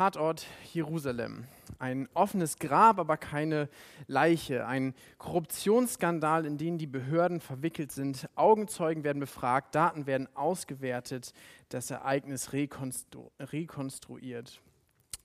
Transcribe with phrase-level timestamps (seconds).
[0.00, 1.44] Tatort Jerusalem.
[1.78, 3.68] Ein offenes Grab, aber keine
[4.06, 4.66] Leiche.
[4.66, 8.26] Ein Korruptionsskandal, in den die Behörden verwickelt sind.
[8.34, 11.34] Augenzeugen werden befragt, Daten werden ausgewertet,
[11.68, 14.62] das Ereignis rekonstru rekonstruiert.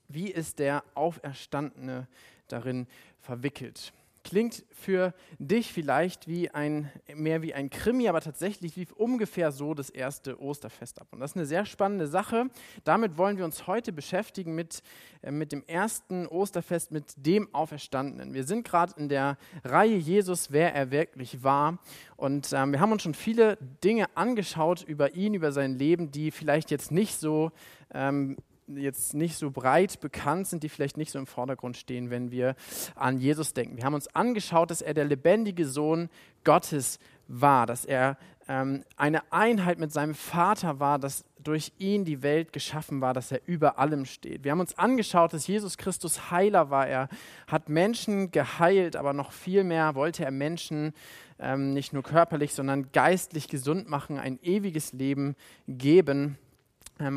[0.08, 2.06] Wie ist der Auferstandene
[2.46, 2.86] darin
[3.22, 3.94] verwickelt?
[4.26, 9.72] Klingt für dich vielleicht wie ein, mehr wie ein Krimi, aber tatsächlich lief ungefähr so
[9.72, 11.06] das erste Osterfest ab.
[11.12, 12.50] Und das ist eine sehr spannende Sache.
[12.82, 14.82] Damit wollen wir uns heute beschäftigen mit,
[15.22, 18.34] äh, mit dem ersten Osterfest, mit dem Auferstandenen.
[18.34, 21.78] Wir sind gerade in der Reihe Jesus, wer er wirklich war.
[22.16, 26.32] Und ähm, wir haben uns schon viele Dinge angeschaut über ihn, über sein Leben, die
[26.32, 27.52] vielleicht jetzt nicht so
[27.94, 28.36] ähm,
[28.68, 32.56] jetzt nicht so breit bekannt sind, die vielleicht nicht so im Vordergrund stehen, wenn wir
[32.94, 33.76] an Jesus denken.
[33.76, 36.08] Wir haben uns angeschaut, dass er der lebendige Sohn
[36.44, 38.16] Gottes war, dass er
[38.48, 43.30] ähm, eine Einheit mit seinem Vater war, dass durch ihn die Welt geschaffen war, dass
[43.30, 44.44] er über allem steht.
[44.44, 46.86] Wir haben uns angeschaut, dass Jesus Christus Heiler war.
[46.86, 47.08] Er
[47.46, 50.92] hat Menschen geheilt, aber noch viel mehr wollte er Menschen
[51.38, 55.36] ähm, nicht nur körperlich, sondern geistlich gesund machen, ein ewiges Leben
[55.68, 56.38] geben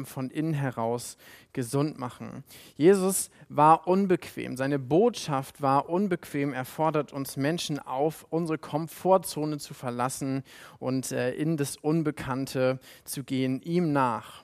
[0.06, 1.18] von innen heraus
[1.54, 2.44] gesund machen.
[2.76, 6.54] Jesus war unbequem, seine Botschaft war unbequem.
[6.54, 10.44] Er fordert uns Menschen auf, unsere Komfortzone zu verlassen
[10.80, 14.44] und äh, in das Unbekannte zu gehen, ihm nach.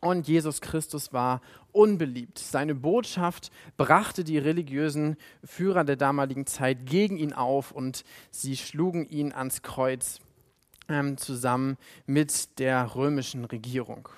[0.00, 1.40] Und Jesus Christus war
[1.72, 2.38] unbeliebt.
[2.38, 9.08] Seine Botschaft brachte die religiösen Führer der damaligen Zeit gegen ihn auf und sie schlugen
[9.08, 10.20] ihn ans Kreuz
[10.88, 14.08] ähm, zusammen mit der römischen Regierung.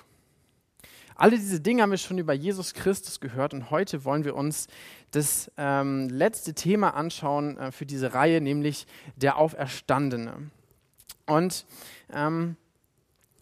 [1.19, 4.67] Alle diese Dinge haben wir schon über Jesus Christus gehört und heute wollen wir uns
[5.11, 10.49] das ähm, letzte Thema anschauen äh, für diese Reihe, nämlich der Auferstandene.
[11.25, 11.65] Und
[12.13, 12.55] ähm,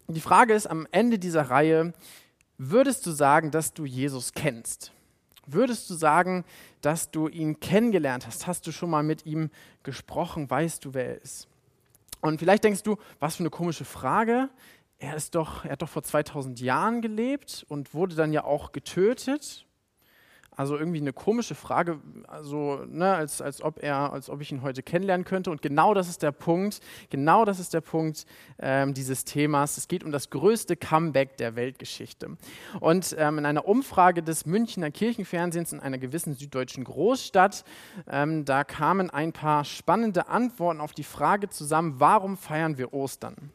[0.07, 1.93] die Frage ist am Ende dieser Reihe,
[2.57, 4.91] würdest du sagen, dass du Jesus kennst?
[5.45, 6.45] Würdest du sagen,
[6.81, 8.47] dass du ihn kennengelernt hast?
[8.47, 9.51] Hast du schon mal mit ihm
[9.83, 10.49] gesprochen?
[10.49, 11.47] Weißt du, wer er ist?
[12.21, 14.49] Und vielleicht denkst du, was für eine komische Frage
[14.99, 18.71] er, ist doch, er hat doch vor 2000 Jahren gelebt und wurde dann ja auch
[18.71, 19.67] getötet.
[20.57, 24.63] Also irgendwie eine komische Frage, also, ne, als, als, ob er, als ob ich ihn
[24.63, 25.51] heute kennenlernen könnte.
[25.51, 26.79] Und genau das ist der Punkt,
[27.11, 28.25] genau das ist der Punkt
[28.57, 29.77] ähm, dieses Themas.
[29.77, 32.37] Es geht um das größte Comeback der Weltgeschichte.
[32.79, 37.63] Und ähm, in einer Umfrage des Münchner Kirchenfernsehens in einer gewissen süddeutschen Großstadt,
[38.09, 43.51] ähm, da kamen ein paar spannende Antworten auf die Frage zusammen, warum feiern wir Ostern?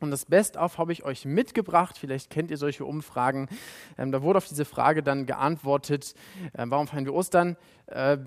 [0.00, 1.96] Und das Best-of habe ich euch mitgebracht.
[1.98, 3.48] Vielleicht kennt ihr solche Umfragen.
[3.96, 6.14] Ähm, da wurde auf diese Frage dann geantwortet,
[6.52, 7.56] äh, warum feiern wir Ostern?
[7.86, 8.18] Äh,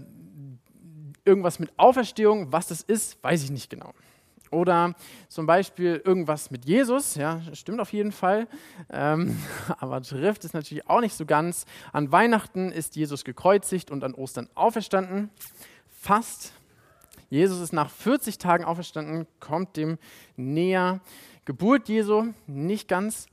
[1.26, 3.94] irgendwas mit Auferstehung, was das ist, weiß ich nicht genau.
[4.52, 4.96] Oder
[5.28, 8.48] zum Beispiel irgendwas mit Jesus, ja, stimmt auf jeden Fall,
[8.90, 9.38] ähm,
[9.80, 11.66] aber trifft es natürlich auch nicht so ganz.
[11.94, 15.30] An Weihnachten ist Jesus gekreuzigt und an Ostern auferstanden.
[15.88, 16.54] Fast.
[17.30, 20.00] Jesus ist nach 40 Tagen auferstanden, kommt dem
[20.36, 21.00] näher.
[21.50, 23.26] Geburt Jesu nicht ganz,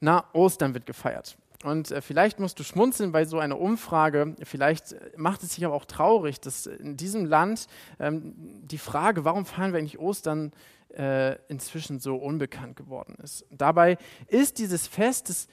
[0.00, 1.36] na, Ostern wird gefeiert.
[1.64, 4.34] Und äh, vielleicht musst du schmunzeln bei so einer Umfrage.
[4.42, 7.66] Vielleicht äh, macht es sich aber auch traurig, dass in diesem Land
[8.00, 10.52] ähm, die Frage, warum feiern wir eigentlich Ostern,
[10.96, 13.44] äh, inzwischen so unbekannt geworden ist.
[13.50, 13.98] Dabei
[14.28, 15.46] ist dieses Fest, das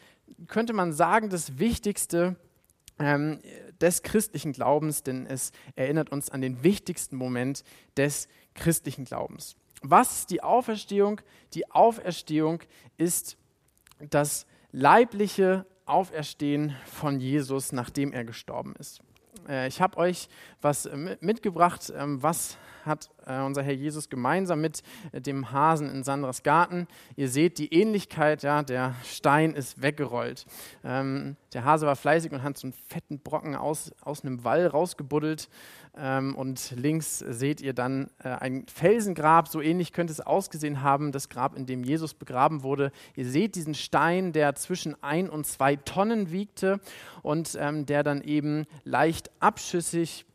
[0.47, 2.37] könnte man sagen, das Wichtigste
[2.97, 3.41] ähm,
[3.81, 7.65] des christlichen Glaubens, denn es erinnert uns an den wichtigsten Moment
[7.97, 9.57] des christlichen Glaubens.
[9.81, 11.21] Was ist die Auferstehung?
[11.53, 12.61] Die Auferstehung
[12.97, 13.37] ist
[13.99, 19.01] das leibliche Auferstehen von Jesus, nachdem er gestorben ist.
[19.47, 20.29] Äh, ich habe euch
[20.61, 26.03] was äh, mitgebracht, ähm, was hat äh, unser Herr Jesus gemeinsam mit dem Hasen in
[26.03, 26.87] Sandras Garten.
[27.15, 30.45] Ihr seht die Ähnlichkeit, ja, der Stein ist weggerollt.
[30.83, 34.67] Ähm, der Hase war fleißig und hat so einen fetten Brocken aus, aus einem Wall
[34.67, 35.49] rausgebuddelt.
[35.97, 41.11] Ähm, und links seht ihr dann äh, ein Felsengrab, so ähnlich könnte es ausgesehen haben,
[41.11, 42.91] das Grab, in dem Jesus begraben wurde.
[43.15, 46.79] Ihr seht diesen Stein, der zwischen ein und zwei Tonnen wiegte
[47.21, 50.25] und ähm, der dann eben leicht abschüssig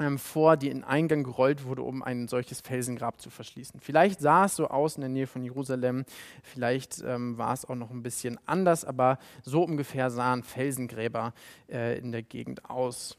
[0.00, 3.80] ähm, vor den Eingang gerollt wurde, um ein solches Felsengrab zu verschließen.
[3.80, 6.04] Vielleicht sah es so aus in der Nähe von Jerusalem,
[6.42, 11.34] vielleicht ähm, war es auch noch ein bisschen anders, aber so ungefähr sahen Felsengräber
[11.70, 13.16] äh, in der Gegend aus.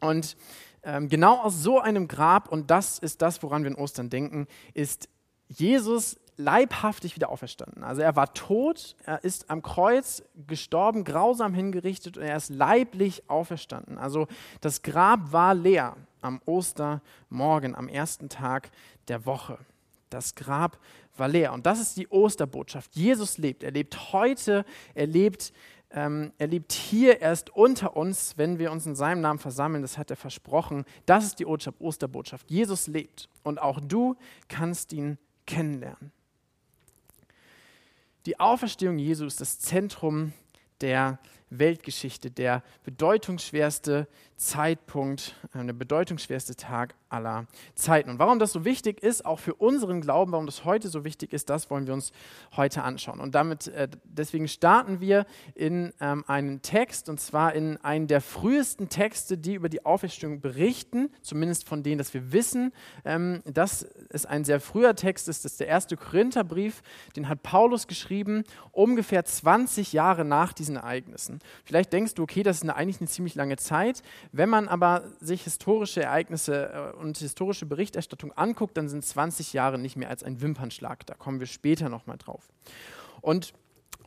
[0.00, 0.36] Und
[0.82, 4.46] ähm, genau aus so einem Grab, und das ist das, woran wir in Ostern denken,
[4.74, 5.08] ist
[5.48, 7.82] Jesus leibhaftig wieder auferstanden.
[7.82, 13.28] Also er war tot, er ist am Kreuz gestorben, grausam hingerichtet und er ist leiblich
[13.28, 13.98] auferstanden.
[13.98, 14.26] Also
[14.60, 18.70] das Grab war leer am Ostermorgen, am ersten Tag
[19.08, 19.58] der Woche.
[20.10, 20.78] Das Grab
[21.16, 21.52] war leer.
[21.52, 22.94] Und das ist die Osterbotschaft.
[22.94, 23.62] Jesus lebt.
[23.62, 24.64] Er lebt heute.
[24.94, 25.52] Er lebt
[25.90, 29.82] ähm, er lebt hier erst unter uns, wenn wir uns in seinem Namen versammeln.
[29.82, 30.84] Das hat er versprochen.
[31.06, 32.50] Das ist die Osterbotschaft.
[32.50, 34.16] Jesus lebt und auch du
[34.48, 35.16] kannst ihn
[35.46, 36.12] kennenlernen.
[38.26, 40.32] Die Auferstehung Jesu ist das Zentrum
[40.80, 41.20] der
[41.50, 48.10] Weltgeschichte, der bedeutungsschwerste Zeitpunkt, äh, der bedeutungsschwerste Tag aller Zeiten.
[48.10, 51.32] Und warum das so wichtig ist, auch für unseren Glauben, warum das heute so wichtig
[51.32, 52.12] ist, das wollen wir uns
[52.56, 53.20] heute anschauen.
[53.20, 55.24] Und damit, äh, deswegen starten wir
[55.54, 60.40] in ähm, einen Text, und zwar in einen der frühesten Texte, die über die Auferstehung
[60.40, 62.72] berichten, zumindest von denen, dass wir wissen,
[63.04, 65.44] ähm, dass es ein sehr früher Text ist.
[65.44, 66.82] Das ist der erste Korintherbrief,
[67.16, 71.38] den hat Paulus geschrieben, ungefähr 20 Jahre nach diesen Ereignissen.
[71.64, 74.02] Vielleicht denkst du, okay, das ist eigentlich eine ziemlich lange Zeit.
[74.32, 79.78] Wenn man aber sich historische Ereignisse äh, und historische Berichterstattung anguckt, dann sind 20 Jahre
[79.78, 81.06] nicht mehr als ein Wimpernschlag.
[81.06, 82.48] Da kommen wir später nochmal drauf.
[83.20, 83.54] Und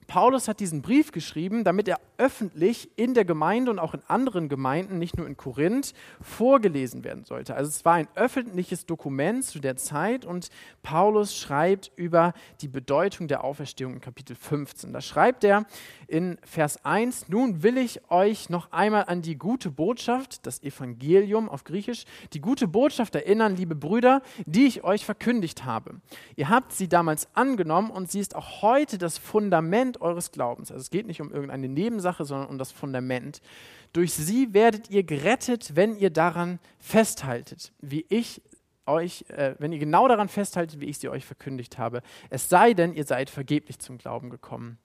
[0.10, 4.50] Paulus hat diesen Brief geschrieben, damit er öffentlich in der Gemeinde und auch in anderen
[4.50, 7.56] Gemeinden, nicht nur in Korinth, vorgelesen werden sollte.
[7.56, 10.50] Also es war ein öffentliches Dokument zu der Zeit und
[10.82, 14.94] Paulus schreibt über die Bedeutung der Auferstehung in Kapitel 15.
[14.94, 15.66] Da schreibt er
[16.10, 21.48] in Vers 1, nun will ich euch noch einmal an die gute Botschaft, das Evangelium
[21.48, 26.02] auf Griechisch, die gute Botschaft erinnern, liebe Brüder, die ich euch verkündigt habe.
[26.36, 30.72] Ihr habt sie damals angenommen und sie ist auch heute das Fundament eures Glaubens.
[30.72, 33.42] Also es geht nicht um irgendeine Nebensache, sondern um das Fundament.
[33.94, 38.42] Durch sie werdet ihr gerettet, wenn ihr daran festhaltet, wie ich
[38.90, 42.02] euch, äh, wenn ihr genau daran festhaltet, wie ich sie euch verkündigt habe.
[42.30, 44.80] Es sei denn, ihr seid vergeblich zum Glauben gekommen.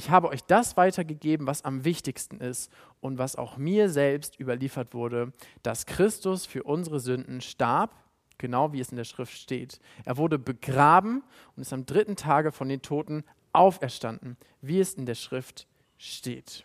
[0.00, 4.94] Ich habe euch das weitergegeben, was am wichtigsten ist und was auch mir selbst überliefert
[4.94, 5.30] wurde,
[5.62, 7.94] dass Christus für unsere Sünden starb,
[8.38, 9.78] genau wie es in der Schrift steht.
[10.06, 11.22] Er wurde begraben
[11.54, 15.66] und ist am dritten Tage von den Toten auferstanden, wie es in der Schrift
[15.98, 16.64] steht.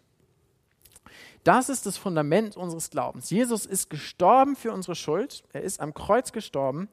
[1.43, 3.31] Das ist das Fundament unseres Glaubens.
[3.31, 5.43] Jesus ist gestorben für unsere Schuld.
[5.51, 6.87] Er ist am Kreuz gestorben.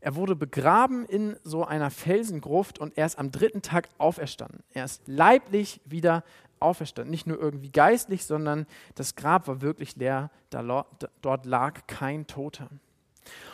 [0.00, 4.62] Er wurde begraben in so einer Felsengruft und er ist am dritten Tag auferstanden.
[4.72, 6.24] Er ist leiblich wieder
[6.58, 7.10] auferstanden.
[7.10, 10.30] Nicht nur irgendwie geistlich, sondern das Grab war wirklich leer.
[10.50, 12.68] dort lag kein Toter.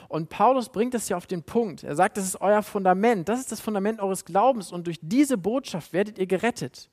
[0.09, 1.83] Und Paulus bringt es ja auf den Punkt.
[1.83, 5.37] Er sagt, das ist euer Fundament, das ist das Fundament eures Glaubens und durch diese
[5.37, 6.91] Botschaft werdet ihr gerettet.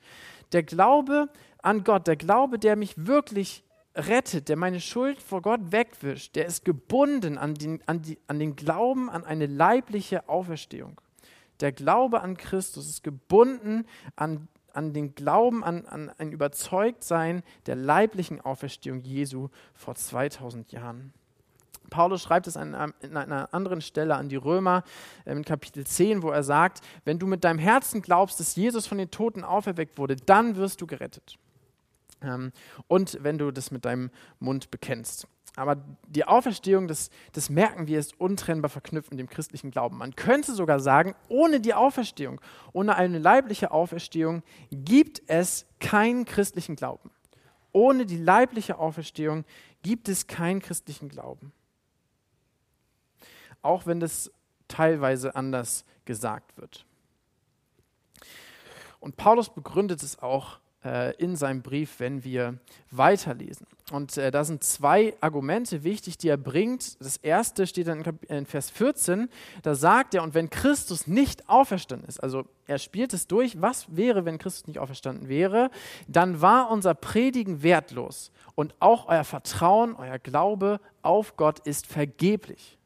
[0.51, 1.29] Der Glaube
[1.61, 3.63] an Gott, der Glaube, der mich wirklich
[3.95, 8.39] rettet, der meine Schuld vor Gott wegwischt, der ist gebunden an den, an, die, an
[8.39, 10.99] den Glauben an eine leibliche Auferstehung.
[11.59, 13.85] Der Glaube an Christus ist gebunden
[14.15, 21.13] an, an den Glauben, an, an ein Überzeugtsein der leiblichen Auferstehung Jesu vor 2000 Jahren.
[21.89, 24.83] Paulus schreibt es an, einer anderen Stelle an die Römer
[25.27, 28.87] ähm, in Kapitel 10, wo er sagt, wenn du mit deinem Herzen glaubst, dass Jesus
[28.87, 31.37] von den Toten auferweckt wurde, dann wirst du gerettet.
[32.23, 32.51] Ähm,
[32.87, 34.09] und wenn du das mit deinem
[34.39, 35.27] Mund bekennst.
[35.55, 35.77] Aber
[36.07, 39.97] die Auferstehung, das, das merken wir, ist untrennbar verknüpft mit dem christlichen Glauben.
[39.97, 42.41] Man könnte sogar sagen, ohne die Auferstehung,
[42.71, 44.41] ohne eine leibliche Auferstehung
[44.71, 47.11] gibt es keinen christlichen Glauben.
[47.71, 49.45] Ohne die leibliche Auferstehung
[49.83, 51.53] gibt es keinen christlichen Glauben
[53.63, 54.31] auch wenn das
[54.67, 56.85] teilweise anders gesagt wird.
[58.99, 62.59] Und Paulus begründet es auch äh, in seinem Brief, wenn wir
[62.91, 63.67] weiterlesen.
[63.91, 66.99] Und äh, da sind zwei Argumente wichtig, die er bringt.
[67.01, 69.29] Das erste steht dann in, in Vers 14,
[69.61, 73.95] da sagt er, und wenn Christus nicht auferstanden ist, also er spielt es durch, was
[73.95, 75.69] wäre, wenn Christus nicht auferstanden wäre,
[76.07, 82.77] dann war unser Predigen wertlos und auch euer Vertrauen, euer Glaube auf Gott ist vergeblich.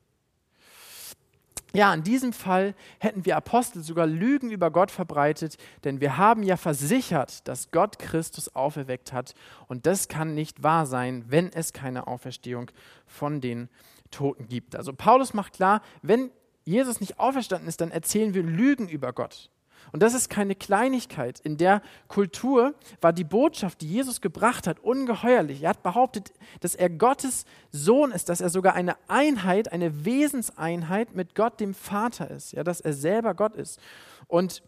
[1.73, 6.43] Ja, in diesem Fall hätten wir Apostel sogar Lügen über Gott verbreitet, denn wir haben
[6.43, 9.33] ja versichert, dass Gott Christus auferweckt hat.
[9.67, 12.71] Und das kann nicht wahr sein, wenn es keine Auferstehung
[13.05, 13.69] von den
[14.11, 14.75] Toten gibt.
[14.75, 16.31] Also Paulus macht klar, wenn
[16.63, 19.49] Jesus nicht auferstanden ist, dann erzählen wir Lügen über Gott.
[19.91, 21.39] Und das ist keine Kleinigkeit.
[21.39, 25.63] In der Kultur war die Botschaft, die Jesus gebracht hat, ungeheuerlich.
[25.63, 31.15] Er hat behauptet, dass er Gottes Sohn ist, dass er sogar eine Einheit, eine Wesenseinheit
[31.15, 33.79] mit Gott, dem Vater ist, ja, dass er selber Gott ist.
[34.27, 34.63] Und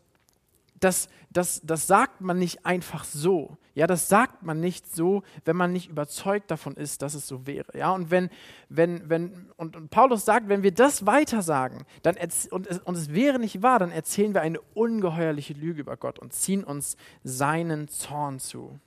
[0.80, 3.58] das, das, das sagt man nicht einfach so.
[3.80, 7.48] Ja, das sagt man nicht so, wenn man nicht überzeugt davon ist, dass es so
[7.48, 7.78] wäre.
[7.78, 8.30] Ja, und wenn,
[8.68, 12.18] wenn, wenn, und, und Paulus sagt, wenn wir das weitersagen, dann
[12.52, 16.20] und, es, und es wäre nicht wahr, dann erzählen wir eine ungeheuerliche Lüge über Gott
[16.20, 18.78] und ziehen uns seinen Zorn zu.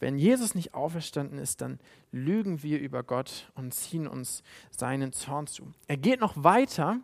[0.00, 1.78] Wenn Jesus nicht auferstanden ist, dann
[2.10, 5.74] lügen wir über Gott und ziehen uns seinen Zorn zu.
[5.88, 7.00] Er geht noch weiter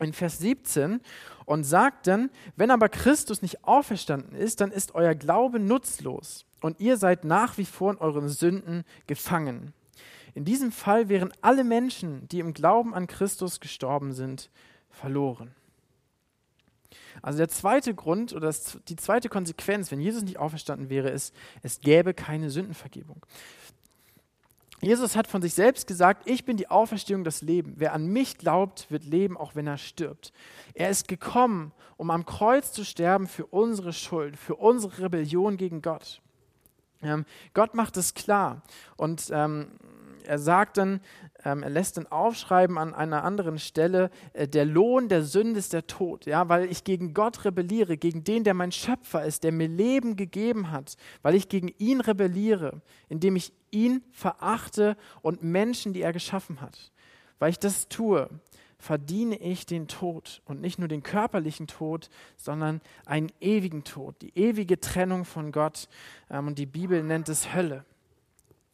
[0.00, 1.00] in Vers 17
[1.44, 6.80] und sagt dann, wenn aber Christus nicht auferstanden ist, dann ist euer Glaube nutzlos und
[6.80, 9.72] ihr seid nach wie vor in euren Sünden gefangen.
[10.34, 14.50] In diesem Fall wären alle Menschen, die im Glauben an Christus gestorben sind,
[14.90, 15.54] verloren.
[17.22, 18.54] Also der zweite Grund oder
[18.88, 23.24] die zweite Konsequenz, wenn Jesus nicht auferstanden wäre, ist, es gäbe keine Sündenvergebung.
[24.80, 27.74] Jesus hat von sich selbst gesagt, ich bin die Auferstehung, das Leben.
[27.76, 30.32] Wer an mich glaubt, wird leben, auch wenn er stirbt.
[30.74, 35.82] Er ist gekommen, um am Kreuz zu sterben für unsere Schuld, für unsere Rebellion gegen
[35.82, 36.20] Gott.
[37.02, 38.62] Ähm, Gott macht es klar.
[38.96, 39.72] Und ähm,
[40.24, 41.00] er sagt dann,
[41.44, 45.72] ähm, er lässt dann aufschreiben an einer anderen Stelle, äh, der Lohn der Sünde ist
[45.72, 49.52] der Tod, ja, weil ich gegen Gott rebelliere, gegen den, der mein Schöpfer ist, der
[49.52, 55.92] mir Leben gegeben hat, weil ich gegen ihn rebelliere, indem ich ihn verachte und Menschen,
[55.92, 56.92] die er geschaffen hat.
[57.38, 58.28] Weil ich das tue,
[58.78, 64.36] verdiene ich den Tod und nicht nur den körperlichen Tod, sondern einen ewigen Tod, die
[64.36, 65.88] ewige Trennung von Gott.
[66.30, 67.84] Ähm, und die Bibel nennt es Hölle.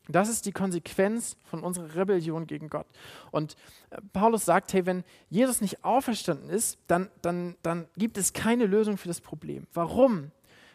[0.08, 2.86] Das ist die Konsequenz von unserer Rebellion gegen Gott.
[3.30, 3.56] Und
[3.90, 8.66] äh, Paulus sagt, hey, wenn Jesus nicht auferstanden ist, dann, dann, dann gibt es keine
[8.66, 9.66] Lösung für das Problem.
[9.72, 10.30] Warum?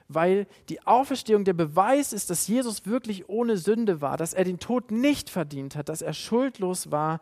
[0.08, 4.58] Weil die Auferstehung der Beweis ist, dass Jesus wirklich ohne Sünde war, dass er den
[4.58, 7.20] Tod nicht verdient hat, dass er schuldlos war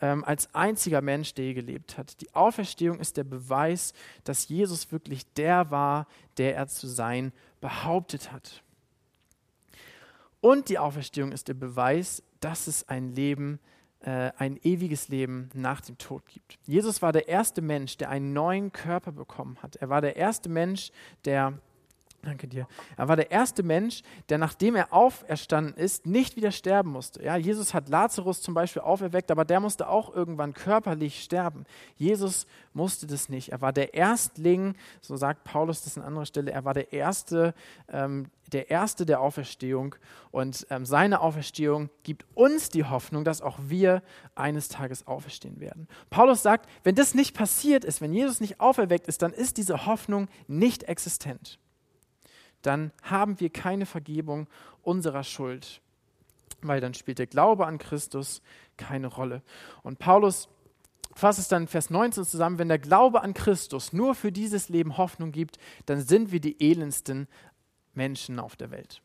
[0.00, 2.20] ähm, als einziger Mensch, der gelebt hat.
[2.20, 3.92] Die Auferstehung ist der Beweis,
[4.24, 8.64] dass Jesus wirklich der war, der er zu sein behauptet hat.
[10.44, 13.60] Und die Auferstehung ist der Beweis, dass es ein Leben,
[14.00, 16.58] äh, ein ewiges Leben nach dem Tod gibt.
[16.66, 19.76] Jesus war der erste Mensch, der einen neuen Körper bekommen hat.
[19.76, 20.90] Er war der erste Mensch,
[21.24, 21.54] der
[22.24, 22.66] Danke dir.
[22.96, 27.22] Er war der erste Mensch, der nachdem er auferstanden ist, nicht wieder sterben musste.
[27.22, 31.64] Ja, Jesus hat Lazarus zum Beispiel auferweckt, aber der musste auch irgendwann körperlich sterben.
[31.96, 33.50] Jesus musste das nicht.
[33.50, 37.52] Er war der Erstling, so sagt Paulus das an anderer Stelle, er war der Erste,
[37.92, 39.94] ähm, der Erste der Auferstehung.
[40.30, 44.02] Und ähm, seine Auferstehung gibt uns die Hoffnung, dass auch wir
[44.34, 45.88] eines Tages auferstehen werden.
[46.08, 49.84] Paulus sagt, wenn das nicht passiert ist, wenn Jesus nicht auferweckt ist, dann ist diese
[49.84, 51.58] Hoffnung nicht existent
[52.66, 54.48] dann haben wir keine Vergebung
[54.82, 55.80] unserer Schuld,
[56.62, 58.42] weil dann spielt der Glaube an Christus
[58.76, 59.42] keine Rolle.
[59.82, 60.48] Und Paulus
[61.14, 64.68] fasst es dann in Vers 19 zusammen, wenn der Glaube an Christus nur für dieses
[64.68, 67.28] Leben Hoffnung gibt, dann sind wir die elendsten
[67.92, 69.00] Menschen auf der Welt.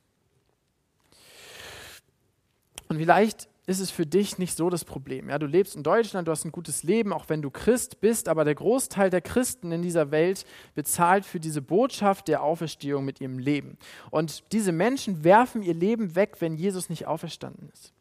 [2.88, 5.30] Und vielleicht ist es für dich nicht so das Problem.
[5.30, 8.28] Ja, du lebst in Deutschland, du hast ein gutes Leben, auch wenn du Christ bist,
[8.28, 13.22] aber der Großteil der Christen in dieser Welt bezahlt für diese Botschaft der Auferstehung mit
[13.22, 13.78] ihrem Leben.
[14.10, 17.94] Und diese Menschen werfen ihr Leben weg, wenn Jesus nicht auferstanden ist.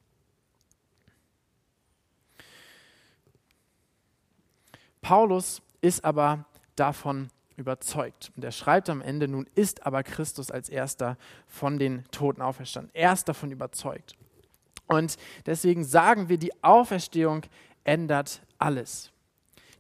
[5.03, 6.47] Paulus ist aber
[6.77, 8.33] davon überzeugt.
[8.37, 12.91] Und er schreibt am Ende, nun ist aber Christus als erster von den Toten auferstanden.
[12.95, 14.17] Er ist davon überzeugt.
[14.89, 15.17] Und
[15.47, 17.43] deswegen sagen wir, die Auferstehung
[17.85, 19.13] ändert alles.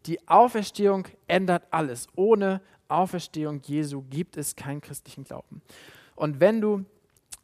[0.06, 2.06] Die Auferstehung ändert alles.
[2.14, 5.60] Ohne Auferstehung Jesu gibt es keinen christlichen Glauben.
[6.14, 6.84] Und wenn du,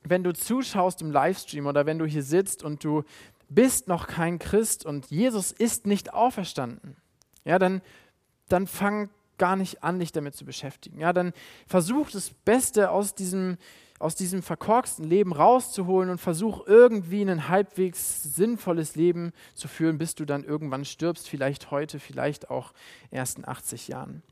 [0.02, 3.02] wenn du zuschaust im Livestream oder wenn du hier sitzt und du
[3.48, 6.96] bist noch kein Christ und Jesus ist nicht auferstanden,
[7.44, 7.82] ja, dann,
[8.48, 11.00] dann fang gar nicht an, dich damit zu beschäftigen.
[11.00, 11.32] Ja, dann
[11.66, 13.58] versuch das Beste aus diesem,
[13.98, 20.14] aus diesem verkorksten Leben rauszuholen und versuch irgendwie ein halbwegs sinnvolles Leben zu führen, bis
[20.14, 22.72] du dann irgendwann stirbst, vielleicht heute, vielleicht auch
[23.10, 24.22] erst in 80 Jahren.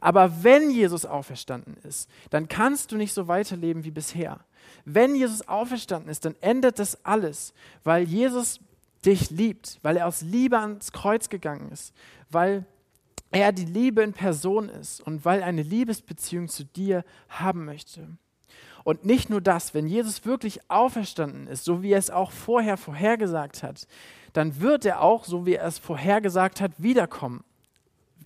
[0.00, 4.40] Aber wenn Jesus auferstanden ist, dann kannst du nicht so weiterleben wie bisher.
[4.84, 7.52] Wenn Jesus auferstanden ist, dann ändert das alles,
[7.84, 8.60] weil Jesus
[9.04, 11.92] dich liebt, weil er aus Liebe ans Kreuz gegangen ist,
[12.30, 12.64] weil
[13.30, 18.08] er die Liebe in Person ist und weil eine Liebesbeziehung zu dir haben möchte.
[18.84, 22.76] Und nicht nur das, wenn Jesus wirklich auferstanden ist, so wie er es auch vorher
[22.76, 23.86] vorhergesagt hat,
[24.32, 27.44] dann wird er auch, so wie er es vorhergesagt hat, wiederkommen.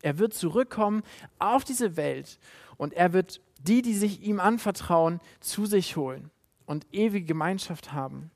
[0.02, 1.02] Er wird zurückkommen
[1.38, 2.38] auf diese Welt
[2.76, 6.30] und er wird die, die sich ihm anvertrauen, zu sich holen
[6.66, 8.30] und ewige Gemeinschaft haben.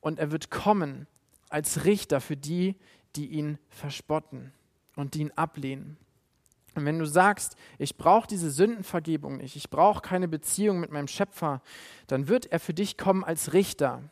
[0.00, 1.06] Und er wird kommen
[1.48, 2.76] als Richter für die,
[3.16, 4.52] die ihn verspotten
[4.96, 5.96] und die ihn ablehnen.
[6.74, 11.08] Und wenn du sagst, ich brauche diese Sündenvergebung nicht, ich brauche keine Beziehung mit meinem
[11.08, 11.62] Schöpfer,
[12.06, 14.02] dann wird er für dich kommen als Richter.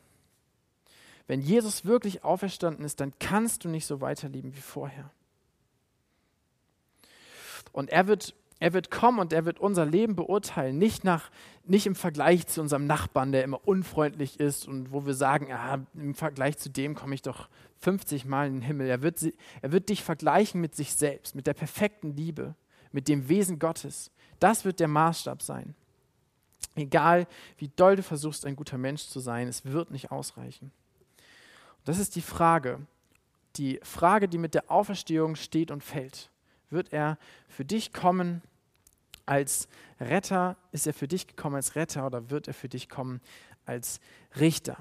[1.26, 5.10] Wenn Jesus wirklich auferstanden ist, dann kannst du nicht so weiterleben wie vorher.
[7.72, 11.30] Und er wird Er wird kommen und er wird unser Leben beurteilen, nicht, nach,
[11.64, 15.78] nicht im Vergleich zu unserem Nachbarn, der immer unfreundlich ist und wo wir sagen, ja,
[15.94, 17.48] im Vergleich zu dem komme ich doch
[17.80, 18.88] 50 Mal in den Himmel.
[18.88, 19.22] Er wird,
[19.62, 22.56] er wird dich vergleichen mit sich selbst, mit der perfekten Liebe,
[22.90, 24.10] mit dem Wesen Gottes.
[24.40, 25.74] Das wird der Maßstab sein.
[26.74, 30.72] Egal, wie doll du versuchst, ein guter Mensch zu sein, es wird nicht ausreichen.
[31.78, 32.80] Und das ist die Frage,
[33.56, 36.30] die Frage, die mit der Auferstehung steht und fällt.
[36.70, 38.42] Wird er für dich kommen
[39.28, 39.68] als
[40.00, 40.56] Retter?
[40.72, 43.20] Ist er für dich gekommen als Retter oder wird er für dich kommen
[43.66, 44.00] als
[44.38, 44.76] Richter?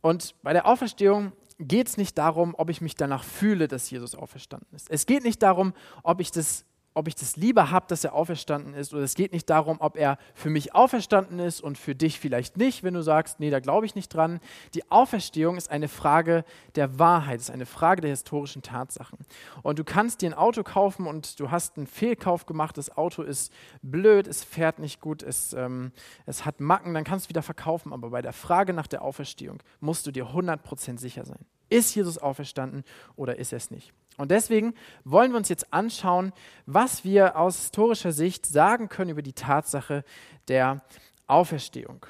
[0.00, 4.14] Und bei der Auferstehung geht es nicht darum, ob ich mich danach fühle, dass Jesus
[4.14, 4.90] auferstanden ist.
[4.90, 6.64] Es geht nicht darum, ob ich das
[6.98, 8.92] ob ich das lieber habe, dass er auferstanden ist.
[8.92, 12.56] Oder es geht nicht darum, ob er für mich auferstanden ist und für dich vielleicht
[12.56, 14.40] nicht, wenn du sagst, nee, da glaube ich nicht dran.
[14.74, 19.18] Die Auferstehung ist eine Frage der Wahrheit, ist eine Frage der historischen Tatsachen.
[19.62, 23.22] Und du kannst dir ein Auto kaufen und du hast einen Fehlkauf gemacht, das Auto
[23.22, 25.92] ist blöd, es fährt nicht gut, es, ähm,
[26.26, 27.92] es hat Macken, dann kannst du wieder verkaufen.
[27.92, 31.46] Aber bei der Frage nach der Auferstehung musst du dir 100% sicher sein.
[31.70, 32.82] Ist Jesus auferstanden
[33.14, 33.92] oder ist er es nicht?
[34.18, 36.32] Und deswegen wollen wir uns jetzt anschauen,
[36.66, 40.04] was wir aus historischer Sicht sagen können über die Tatsache
[40.48, 40.82] der
[41.28, 42.04] Auferstehung.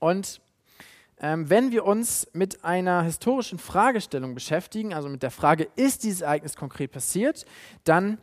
[0.00, 0.40] Und
[1.20, 6.22] ähm, wenn wir uns mit einer historischen Fragestellung beschäftigen, also mit der Frage, ist dieses
[6.22, 7.46] Ereignis konkret passiert,
[7.84, 8.18] dann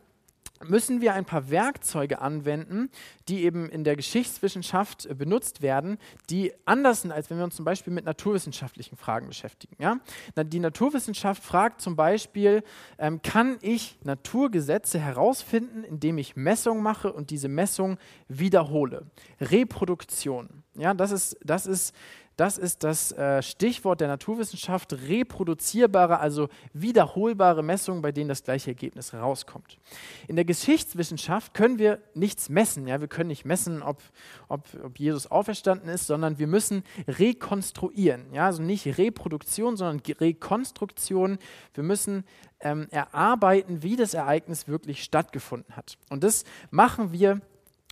[0.66, 2.90] müssen wir ein paar Werkzeuge anwenden,
[3.28, 5.98] die eben in der Geschichtswissenschaft äh, benutzt werden,
[6.28, 9.76] die anders sind, als wenn wir uns zum Beispiel mit naturwissenschaftlichen Fragen beschäftigen.
[9.78, 9.98] Ja?
[10.36, 12.62] Die Naturwissenschaft fragt zum Beispiel,
[12.98, 17.98] ähm, kann ich Naturgesetze herausfinden, indem ich Messungen mache und diese Messung
[18.28, 19.06] wiederhole?
[19.40, 20.62] Reproduktion.
[20.74, 21.94] Ja, das ist, das ist
[22.36, 28.70] das ist das äh, Stichwort der Naturwissenschaft, reproduzierbare, also wiederholbare Messungen, bei denen das gleiche
[28.70, 29.78] Ergebnis rauskommt.
[30.26, 32.86] In der Geschichtswissenschaft können wir nichts messen.
[32.86, 33.00] Ja?
[33.00, 34.02] Wir können nicht messen, ob,
[34.48, 38.32] ob, ob Jesus auferstanden ist, sondern wir müssen rekonstruieren.
[38.32, 38.46] Ja?
[38.46, 41.38] Also nicht Reproduktion, sondern Rekonstruktion.
[41.74, 42.24] Wir müssen
[42.60, 45.98] ähm, erarbeiten, wie das Ereignis wirklich stattgefunden hat.
[46.08, 47.40] Und das machen wir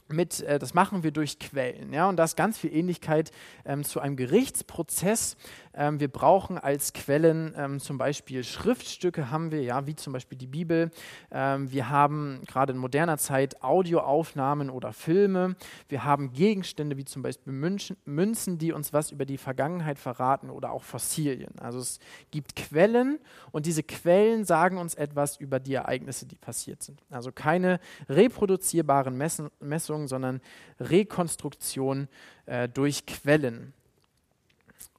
[0.08, 1.92] mit, äh, das machen wir durch Quellen.
[1.92, 2.08] Ja?
[2.08, 3.30] Und da ist ganz viel Ähnlichkeit
[3.64, 5.36] ähm, zu einem Gerichtsprozess.
[5.74, 10.38] Ähm, wir brauchen als Quellen ähm, zum Beispiel Schriftstücke, haben wir, ja, wie zum Beispiel
[10.38, 10.90] die Bibel.
[11.30, 15.56] Ähm, wir haben gerade in moderner Zeit Audioaufnahmen oder Filme.
[15.88, 20.50] Wir haben Gegenstände wie zum Beispiel München, Münzen, die uns was über die Vergangenheit verraten
[20.50, 21.59] oder auch Fossilien.
[21.61, 23.18] Also es gibt Quellen
[23.52, 27.02] und diese Quellen sagen uns etwas über die Ereignisse, die passiert sind.
[27.11, 30.40] Also keine reproduzierbaren Messen, Messungen, sondern
[30.78, 32.08] Rekonstruktion
[32.46, 33.72] äh, durch Quellen.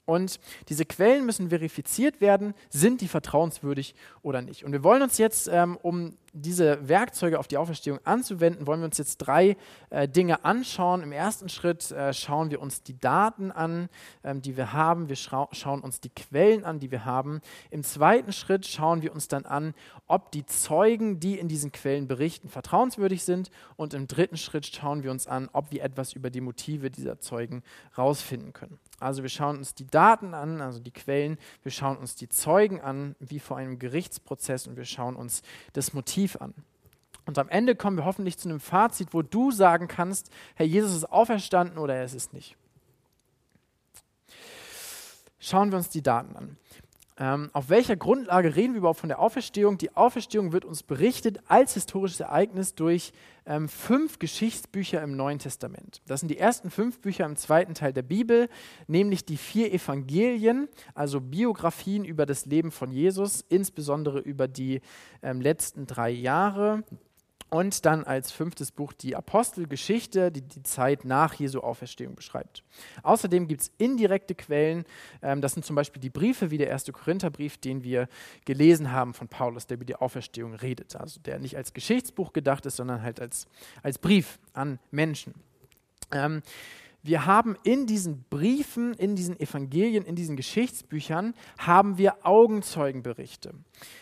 [0.09, 4.63] Und diese Quellen müssen verifiziert werden, sind die vertrauenswürdig oder nicht.
[4.63, 8.85] Und wir wollen uns jetzt, ähm, um diese Werkzeuge auf die Auferstehung anzuwenden, wollen wir
[8.85, 9.57] uns jetzt drei
[9.89, 11.01] äh, Dinge anschauen.
[11.01, 13.89] Im ersten Schritt äh, schauen wir uns die Daten an,
[14.23, 15.09] ähm, die wir haben.
[15.09, 17.41] Wir schauen uns die Quellen an, die wir haben.
[17.71, 19.73] Im zweiten Schritt schauen wir uns dann an,
[20.07, 23.49] ob die Zeugen, die in diesen Quellen berichten, vertrauenswürdig sind.
[23.75, 27.19] Und im dritten Schritt schauen wir uns an, ob wir etwas über die Motive dieser
[27.19, 27.63] Zeugen
[27.97, 28.79] rausfinden können.
[28.99, 32.81] Also wir schauen uns die Daten an, also die Quellen, wir schauen uns die Zeugen
[32.81, 35.41] an, wie vor einem Gerichtsprozess, und wir schauen uns
[35.73, 36.53] das Motiv an.
[37.25, 40.93] Und am Ende kommen wir hoffentlich zu einem Fazit, wo du sagen kannst, Herr Jesus
[40.93, 42.55] ist auferstanden oder er ist es nicht.
[45.39, 46.57] Schauen wir uns die Daten an.
[47.21, 49.77] Ähm, auf welcher Grundlage reden wir überhaupt von der Auferstehung?
[49.77, 53.11] Die Auferstehung wird uns berichtet als historisches Ereignis durch
[53.45, 56.01] ähm, fünf Geschichtsbücher im Neuen Testament.
[56.07, 58.47] Das sind die ersten fünf Bücher im zweiten Teil der Bibel,
[58.87, 64.79] nämlich die vier Evangelien, also Biografien über das Leben von Jesus, insbesondere über die
[65.21, 66.83] ähm, letzten drei Jahre
[67.49, 72.63] und dann als fünftes Buch die Apostelgeschichte, die die Zeit nach Jesu Auferstehung beschreibt.
[73.03, 74.85] Außerdem gibt es indirekte Quellen,
[75.21, 78.07] ähm, das sind zum Beispiel die Briefe wie der erste Korintherbrief, den wir
[78.45, 80.95] gelesen haben von Paulus, der über die Auferstehung redet.
[80.95, 83.47] Also der nicht als Geschichtsbuch gedacht ist, sondern halt als,
[83.83, 85.33] als Brief an Menschen.
[86.11, 86.41] Ähm,
[87.01, 93.53] wir haben in diesen Briefen, in diesen Evangelien, in diesen Geschichtsbüchern, haben wir Augenzeugenberichte.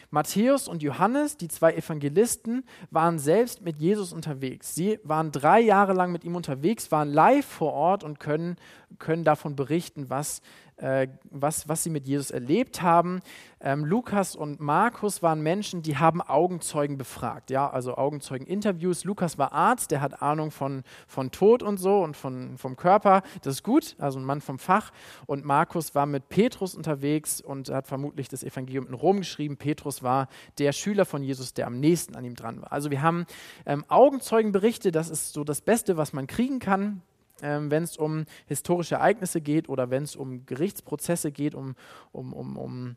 [0.10, 4.74] Matthäus und Johannes, die zwei Evangelisten, waren selbst mit Jesus unterwegs.
[4.74, 8.56] Sie waren drei Jahre lang mit ihm unterwegs, waren live vor Ort und können,
[9.00, 10.42] können davon berichten, was
[10.78, 13.22] äh, was, was sie mit Jesus erlebt haben.
[13.60, 19.04] Ähm, Lukas und Markus waren Menschen, die haben Augenzeugen befragt, ja, also Augenzeugen-Interviews.
[19.04, 23.24] Lukas war Arzt, der hat Ahnung von, von Tod und so und von, vom Körper,
[23.42, 24.92] das ist gut, also ein Mann vom Fach.
[25.26, 29.58] Und Markus war mit Petrus unterwegs und hat vermutlich das Evangelium in Rom geschrieben.
[29.58, 32.72] Petrus Petrus war der Schüler von Jesus, der am nächsten an ihm dran war.
[32.72, 33.26] Also wir haben
[33.66, 37.02] ähm, Augenzeugenberichte, das ist so das Beste, was man kriegen kann,
[37.42, 41.76] ähm, wenn es um historische Ereignisse geht oder wenn es um Gerichtsprozesse geht, um,
[42.12, 42.96] um, um, um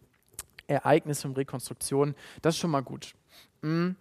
[0.67, 2.15] Ereignisse, um Rekonstruktion.
[2.43, 3.15] Das ist schon mal gut.
[3.63, 3.97] Mhm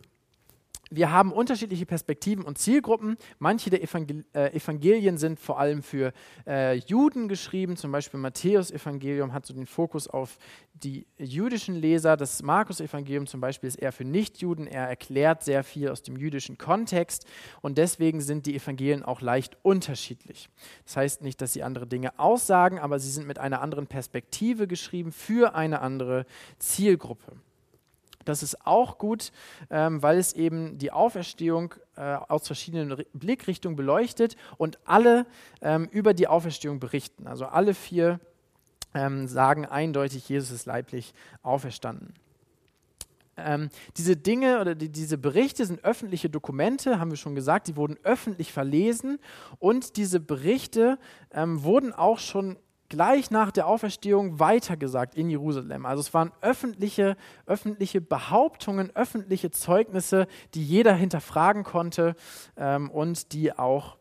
[0.89, 3.17] wir haben unterschiedliche Perspektiven und Zielgruppen.
[3.37, 6.13] Manche der Evangel äh, Evangelien sind vor allem für
[6.47, 7.77] äh, Juden geschrieben.
[7.77, 10.37] Zum Beispiel Matthäus Evangelium hat so den Fokus auf
[10.73, 12.17] die jüdischen Leser.
[12.17, 14.65] Das Markus Evangelium zum Beispiel ist eher für Nichtjuden.
[14.65, 17.25] Er erklärt sehr viel aus dem jüdischen Kontext
[17.61, 20.49] und deswegen sind die Evangelien auch leicht unterschiedlich.
[20.85, 24.67] Das heißt nicht, dass sie andere Dinge aussagen, aber sie sind mit einer anderen Perspektive
[24.67, 26.25] geschrieben für eine andere
[26.57, 27.33] Zielgruppe.
[28.25, 29.31] Das ist auch gut,
[29.69, 35.25] ähm, weil es eben die Auferstehung äh, aus verschiedenen Blickrichtungen beleuchtet und alle
[35.61, 37.27] ähm, über die Auferstehung berichten.
[37.27, 38.19] Also alle vier
[38.93, 42.13] ähm, sagen eindeutig, Jesus ist leiblich auferstanden.
[43.37, 47.75] Ähm, diese Dinge oder die, diese Berichte sind öffentliche Dokumente, haben wir schon gesagt, die
[47.75, 49.19] wurden öffentlich verlesen
[49.59, 50.99] und diese Berichte
[51.31, 52.57] ähm, wurden auch schon
[52.89, 55.85] gleich nach der Auferstehung weitergesagt in Jerusalem.
[55.85, 62.15] Also es waren öffentliche, öffentliche Behauptungen, öffentliche Zeugnisse, die jeder hinterfragen konnte
[62.57, 63.97] ähm, und die auch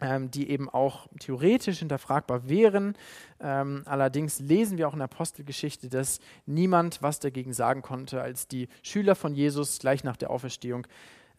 [0.00, 2.94] ähm, die eben auch theoretisch hinterfragbar wären.
[3.40, 8.46] Ähm, allerdings lesen wir auch in der Apostelgeschichte, dass niemand was dagegen sagen konnte, als
[8.46, 10.86] die Schüler von Jesus gleich nach der Auferstehung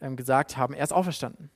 [0.02, 1.50] ähm, gesagt haben, er ist auferstanden.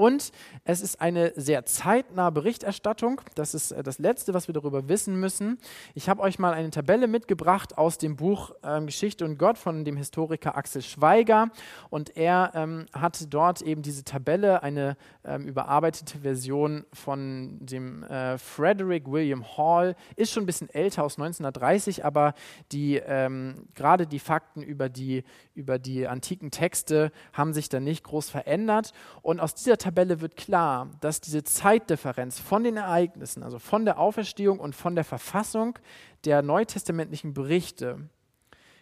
[0.00, 0.32] Und
[0.64, 3.20] es ist eine sehr zeitnahe Berichterstattung.
[3.34, 5.58] Das ist äh, das Letzte, was wir darüber wissen müssen.
[5.94, 9.84] Ich habe euch mal eine Tabelle mitgebracht aus dem Buch ähm, Geschichte und Gott von
[9.84, 11.50] dem Historiker Axel Schweiger.
[11.90, 18.38] Und er ähm, hat dort eben diese Tabelle, eine ähm, überarbeitete Version von dem äh,
[18.38, 19.96] Frederick William Hall.
[20.16, 22.32] Ist schon ein bisschen älter, aus 1930, aber
[22.72, 28.02] die, ähm, gerade die Fakten über die, über die antiken Texte haben sich dann nicht
[28.02, 28.94] groß verändert.
[29.20, 33.84] Und aus dieser Tabelle Tabelle wird klar, dass diese Zeitdifferenz von den Ereignissen, also von
[33.84, 35.76] der Auferstehung und von der Verfassung
[36.24, 38.08] der neutestamentlichen Berichte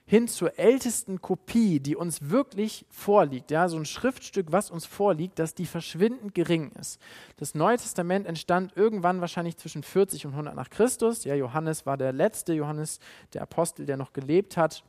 [0.04, 5.38] hin zur ältesten Kopie, die uns wirklich vorliegt, ja, so ein Schriftstück, was uns vorliegt,
[5.38, 7.00] dass die verschwindend gering ist.
[7.38, 11.24] Das Neue Testament entstand irgendwann wahrscheinlich zwischen 40 und 100 nach Christus.
[11.24, 13.00] Ja, Johannes war der letzte Johannes,
[13.32, 14.84] der Apostel, der noch gelebt hat.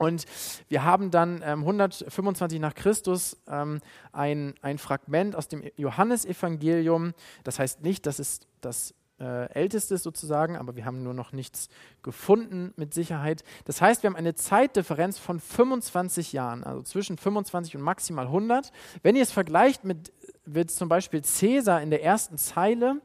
[0.00, 0.24] Und
[0.68, 3.80] wir haben dann ähm, 125 nach Christus ähm,
[4.12, 7.12] ein, ein Fragment aus dem Johannesevangelium.
[7.44, 11.32] Das heißt nicht, dass es das äh, älteste ist sozusagen, aber wir haben nur noch
[11.32, 11.68] nichts
[12.02, 13.44] gefunden mit Sicherheit.
[13.66, 18.72] Das heißt, wir haben eine Zeitdifferenz von 25 Jahren, also zwischen 25 und maximal 100.
[19.02, 20.14] Wenn ihr es vergleicht mit
[20.54, 23.00] wird zum Beispiel Cäsar in der ersten Zeile,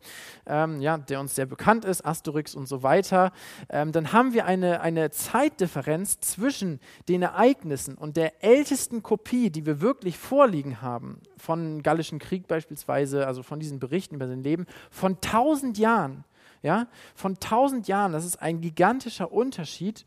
[0.45, 3.31] ähm, ja, der uns sehr bekannt ist, Asterix und so weiter,
[3.69, 9.65] ähm, dann haben wir eine, eine Zeitdifferenz zwischen den Ereignissen und der ältesten Kopie, die
[9.65, 14.65] wir wirklich vorliegen haben, von Gallischen Krieg beispielsweise, also von diesen Berichten über sein Leben,
[14.89, 16.23] von tausend Jahren.
[16.61, 20.03] Ja, von tausend Jahren, das ist ein gigantischer Unterschied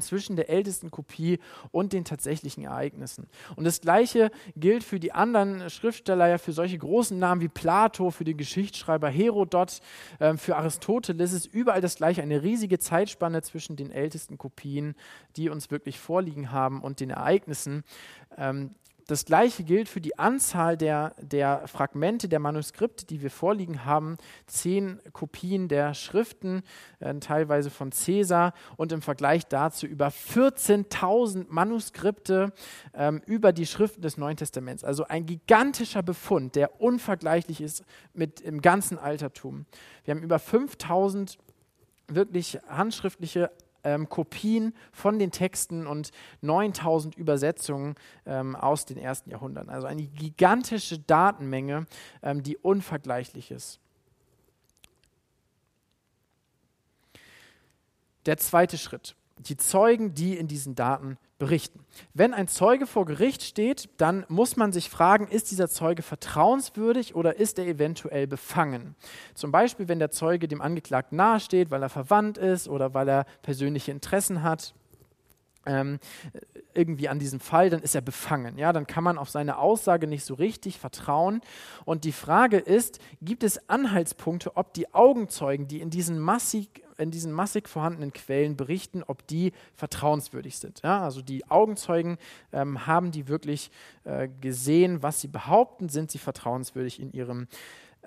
[0.00, 1.38] zwischen der ältesten Kopie
[1.70, 3.28] und den tatsächlichen Ereignissen.
[3.56, 8.10] Und das Gleiche gilt für die anderen Schriftsteller, ja für solche großen Namen wie Plato,
[8.10, 9.80] für den Geschichtsschreiber Herodot,
[10.20, 14.94] ähm, für Aristoteles ist überall das Gleiche, eine riesige Zeitspanne zwischen den ältesten Kopien,
[15.36, 17.84] die uns wirklich vorliegen haben, und den Ereignissen.
[18.36, 18.74] Ähm,
[19.06, 24.16] das gleiche gilt für die Anzahl der, der Fragmente, der Manuskripte, die wir vorliegen haben.
[24.46, 26.62] Zehn Kopien der Schriften,
[27.00, 32.52] äh, teilweise von Caesar und im Vergleich dazu über 14.000 Manuskripte
[32.94, 34.84] ähm, über die Schriften des Neuen Testaments.
[34.84, 37.84] Also ein gigantischer Befund, der unvergleichlich ist
[38.14, 39.66] mit dem ganzen Altertum.
[40.04, 41.38] Wir haben über 5.000
[42.08, 43.50] wirklich handschriftliche
[43.84, 47.94] ähm, Kopien von den Texten und 9000 Übersetzungen
[48.26, 49.70] ähm, aus den ersten Jahrhunderten.
[49.70, 51.86] Also eine gigantische Datenmenge,
[52.22, 53.80] ähm, die unvergleichlich ist.
[58.26, 61.84] Der zweite Schritt, die Zeugen, die in diesen Daten berichten.
[62.14, 67.16] Wenn ein Zeuge vor Gericht steht, dann muss man sich fragen, ist dieser Zeuge vertrauenswürdig
[67.16, 68.94] oder ist er eventuell befangen?
[69.34, 73.26] Zum Beispiel, wenn der Zeuge dem Angeklagten nahesteht, weil er verwandt ist oder weil er
[73.42, 74.72] persönliche Interessen hat.
[75.66, 75.98] Ähm,
[76.74, 78.58] irgendwie an diesem Fall, dann ist er befangen.
[78.58, 81.40] Ja, dann kann man auf seine Aussage nicht so richtig vertrauen.
[81.84, 87.10] Und die Frage ist, gibt es Anhaltspunkte, ob die Augenzeugen, die in diesen massig in
[87.10, 90.82] diesen massig vorhandenen Quellen berichten, ob die vertrauenswürdig sind.
[90.82, 92.18] Ja, also die Augenzeugen
[92.52, 93.70] ähm, haben die wirklich
[94.04, 97.48] äh, gesehen, was sie behaupten, sind sie vertrauenswürdig in ihrem,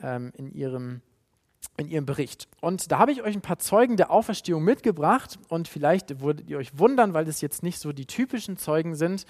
[0.02, 1.02] ähm, in ihrem
[1.78, 2.48] in ihrem Bericht.
[2.62, 6.58] Und da habe ich euch ein paar Zeugen der Auferstehung mitgebracht und vielleicht würdet ihr
[6.58, 9.26] euch wundern, weil das jetzt nicht so die typischen Zeugen sind.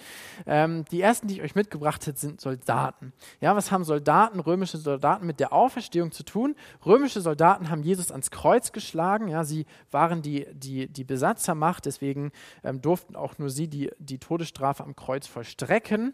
[0.45, 3.13] Ähm, die ersten, die ich euch mitgebracht habe, sind Soldaten.
[3.41, 6.55] Ja, was haben Soldaten, römische Soldaten mit der Auferstehung zu tun?
[6.86, 9.27] Römische Soldaten haben Jesus ans Kreuz geschlagen.
[9.27, 12.31] Ja, sie waren die, die, die Besatzermacht, deswegen
[12.63, 16.13] ähm, durften auch nur sie die, die Todesstrafe am Kreuz vollstrecken.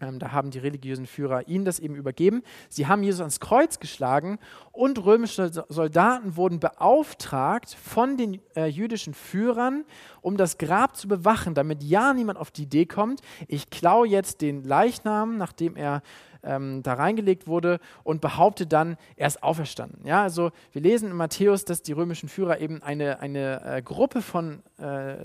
[0.00, 2.42] Ähm, da haben die religiösen Führer ihnen das eben übergeben.
[2.68, 4.38] Sie haben Jesus ans Kreuz geschlagen
[4.72, 9.84] und römische Soldaten wurden beauftragt von den äh, jüdischen Führern,
[10.20, 14.40] um das Grab zu bewachen, damit ja niemand auf die Idee kommt, ich klaue jetzt
[14.40, 16.02] den Leichnam, nachdem er
[16.42, 20.06] ähm, da reingelegt wurde und behaupte dann, er ist auferstanden.
[20.06, 24.22] Ja, also wir lesen in Matthäus, dass die römischen Führer eben eine, eine äh, Gruppe
[24.22, 25.16] von äh,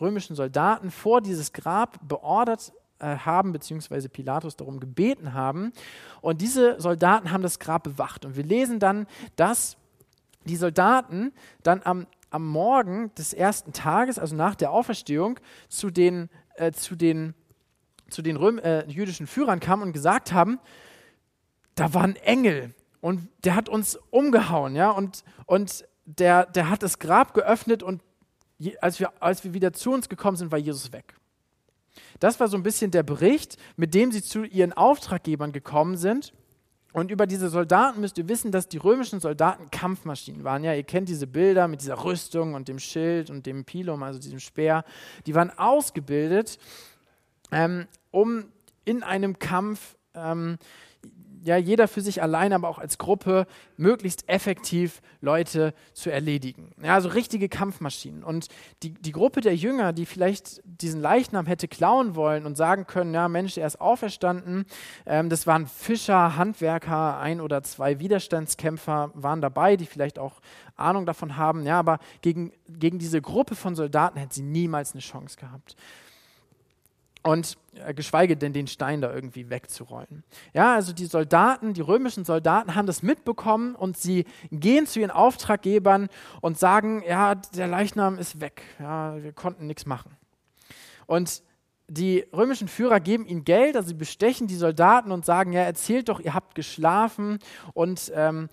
[0.00, 2.72] römischen Soldaten vor dieses Grab beordert
[3.04, 5.72] haben, beziehungsweise Pilatus darum gebeten haben.
[6.20, 8.24] Und diese Soldaten haben das Grab bewacht.
[8.24, 9.76] Und wir lesen dann, dass
[10.44, 15.38] die Soldaten dann am, am Morgen des ersten Tages, also nach der Auferstehung,
[15.68, 17.34] zu den, äh, zu den,
[18.10, 20.58] zu den Röm, äh, jüdischen Führern kamen und gesagt haben,
[21.74, 26.82] da war ein Engel und der hat uns umgehauen, ja, und, und der, der hat
[26.82, 28.02] das Grab geöffnet und
[28.58, 31.14] je, als, wir, als wir wieder zu uns gekommen sind, war Jesus weg.
[32.20, 36.32] Das war so ein bisschen der Bericht, mit dem sie zu ihren Auftraggebern gekommen sind.
[36.92, 40.62] Und über diese Soldaten müsst ihr wissen, dass die römischen Soldaten Kampfmaschinen waren.
[40.62, 44.20] Ja, ihr kennt diese Bilder mit dieser Rüstung und dem Schild und dem Pilum, also
[44.20, 44.84] diesem Speer.
[45.26, 46.58] Die waren ausgebildet,
[47.50, 48.44] ähm, um
[48.84, 50.56] in einem Kampf ähm,
[51.44, 56.72] ja, jeder für sich allein, aber auch als Gruppe möglichst effektiv Leute zu erledigen.
[56.82, 58.24] Ja, also richtige Kampfmaschinen.
[58.24, 58.48] Und
[58.82, 63.12] die, die Gruppe der Jünger, die vielleicht diesen Leichnam hätte klauen wollen und sagen können,
[63.12, 64.64] ja Mensch, er ist auferstanden,
[65.04, 70.40] ähm, das waren Fischer, Handwerker, ein oder zwei Widerstandskämpfer waren dabei, die vielleicht auch
[70.76, 75.02] Ahnung davon haben, ja, aber gegen, gegen diese Gruppe von Soldaten hätten sie niemals eine
[75.02, 75.76] Chance gehabt
[77.24, 80.22] und äh, geschweige denn den Stein da irgendwie wegzurollen.
[80.52, 85.10] Ja, also die Soldaten, die römischen Soldaten haben das mitbekommen und sie gehen zu ihren
[85.10, 86.08] Auftraggebern
[86.42, 90.16] und sagen, ja, der Leichnam ist weg, ja, wir konnten nichts machen.
[91.06, 91.42] Und
[91.86, 96.08] die römischen Führer geben ihnen Geld, also sie bestechen die Soldaten und sagen, ja, erzählt
[96.08, 97.38] doch, ihr habt geschlafen
[97.74, 98.48] und ähm,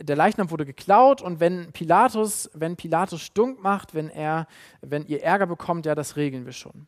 [0.00, 4.46] der Leichnam wurde geklaut und wenn Pilatus, wenn Pilatus stunk macht, wenn er,
[4.80, 6.86] wenn ihr Ärger bekommt, ja, das regeln wir schon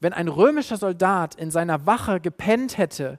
[0.00, 3.18] wenn ein römischer Soldat in seiner Wache gepennt hätte,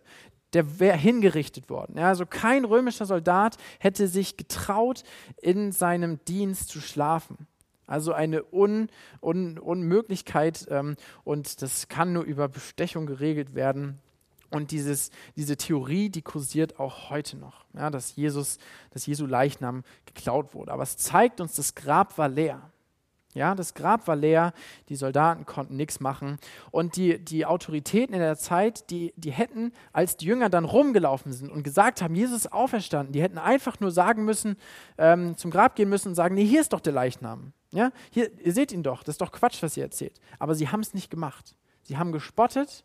[0.53, 1.97] der wäre hingerichtet worden.
[1.97, 5.03] Ja, also kein römischer Soldat hätte sich getraut,
[5.41, 7.47] in seinem Dienst zu schlafen.
[7.85, 8.87] Also eine Un
[9.21, 13.99] Un Unmöglichkeit ähm, und das kann nur über Bestechung geregelt werden.
[14.51, 18.57] Und dieses, diese Theorie, die kursiert auch heute noch, ja, dass Jesus,
[18.91, 20.71] dass Jesu Leichnam geklaut wurde.
[20.71, 22.71] Aber es zeigt uns, das Grab war leer.
[23.35, 24.53] Ja, das Grab war leer,
[24.89, 26.39] die Soldaten konnten nichts machen.
[26.71, 31.31] Und die, die Autoritäten in der Zeit, die, die hätten, als die Jünger dann rumgelaufen
[31.31, 34.57] sind und gesagt haben, Jesus ist auferstanden, die hätten einfach nur sagen müssen,
[34.97, 37.53] ähm, zum Grab gehen müssen und sagen, nee, hier ist doch der Leichnam.
[37.71, 40.19] Ja, hier, ihr seht ihn doch, das ist doch Quatsch, was ihr erzählt.
[40.39, 41.55] Aber sie haben es nicht gemacht.
[41.83, 42.83] Sie haben gespottet,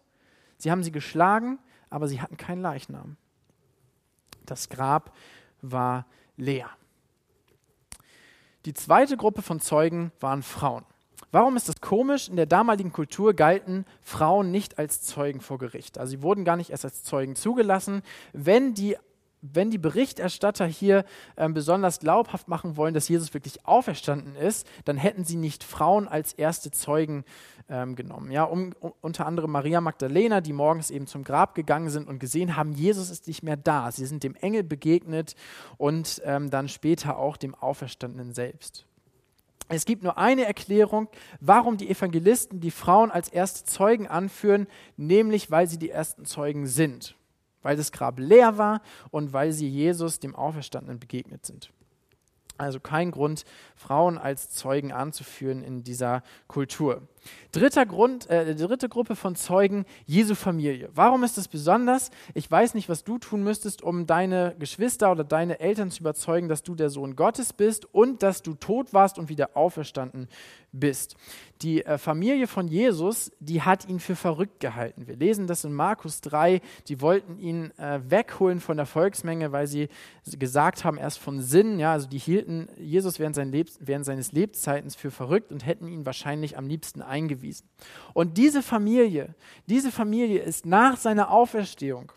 [0.58, 3.16] sie haben sie geschlagen, aber sie hatten keinen Leichnam.
[4.44, 5.14] Das Grab
[5.62, 6.68] war leer.
[8.64, 10.84] Die zweite Gruppe von Zeugen waren Frauen.
[11.32, 12.28] Warum ist das komisch?
[12.28, 15.98] In der damaligen Kultur galten Frauen nicht als Zeugen vor Gericht.
[15.98, 18.02] Also sie wurden gar nicht erst als Zeugen zugelassen.
[18.32, 18.96] Wenn die,
[19.52, 21.04] wenn die Berichterstatter hier
[21.36, 26.08] äh, besonders glaubhaft machen wollen, dass Jesus wirklich auferstanden ist, dann hätten sie nicht Frauen
[26.08, 27.24] als erste Zeugen
[27.68, 28.30] ähm, genommen.
[28.30, 32.18] Ja, um, um, unter anderem Maria Magdalena, die morgens eben zum Grab gegangen sind und
[32.18, 33.92] gesehen haben, Jesus ist nicht mehr da.
[33.92, 35.34] Sie sind dem Engel begegnet
[35.76, 38.86] und ähm, dann später auch dem Auferstandenen selbst.
[39.68, 41.08] Es gibt nur eine Erklärung,
[41.40, 46.66] warum die Evangelisten die Frauen als erste Zeugen anführen, nämlich weil sie die ersten Zeugen
[46.66, 47.16] sind,
[47.64, 51.72] weil das Grab leer war und weil sie Jesus, dem Auferstandenen, begegnet sind.
[52.56, 57.02] Also kein Grund, Frauen als Zeugen anzuführen in dieser Kultur.
[57.52, 60.90] Dritter Grund, äh, dritte Gruppe von Zeugen, Jesu Familie.
[60.94, 62.10] Warum ist das besonders?
[62.34, 66.48] Ich weiß nicht, was du tun müsstest, um deine Geschwister oder deine Eltern zu überzeugen,
[66.48, 70.28] dass du der Sohn Gottes bist und dass du tot warst und wieder auferstanden
[70.72, 71.16] bist.
[71.62, 75.06] Die äh, Familie von Jesus, die hat ihn für verrückt gehalten.
[75.06, 76.60] Wir lesen das in Markus 3.
[76.88, 79.88] Die wollten ihn äh, wegholen von der Volksmenge, weil sie
[80.38, 81.78] gesagt haben, er ist von Sinn.
[81.78, 85.86] Ja, also die hielten Jesus während, sein Lebens, während seines Lebzeitens für verrückt und hätten
[85.86, 87.68] ihn wahrscheinlich am liebsten eingewiesen.
[88.12, 89.34] Und diese Familie,
[89.66, 92.10] diese Familie ist nach seiner Auferstehung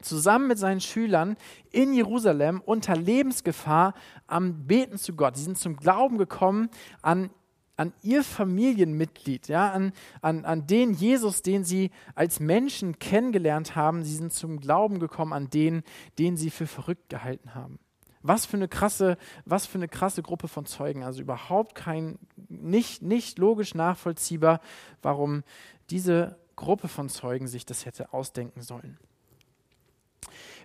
[0.00, 1.36] zusammen mit seinen Schülern
[1.70, 3.94] in Jerusalem unter Lebensgefahr
[4.26, 5.36] am Beten zu Gott.
[5.36, 6.70] Sie sind zum Glauben gekommen
[7.02, 7.30] an,
[7.76, 14.02] an ihr Familienmitglied, ja, an, an, an den Jesus, den sie als Menschen kennengelernt haben.
[14.04, 15.82] Sie sind zum Glauben gekommen an den,
[16.18, 17.78] den sie für verrückt gehalten haben.
[18.26, 21.04] Was für eine krasse, was für eine krasse Gruppe von Zeugen.
[21.04, 24.60] Also überhaupt kein, nicht, nicht logisch nachvollziehbar,
[25.02, 25.44] warum
[25.90, 28.98] diese Gruppe von Zeugen sich das hätte ausdenken sollen.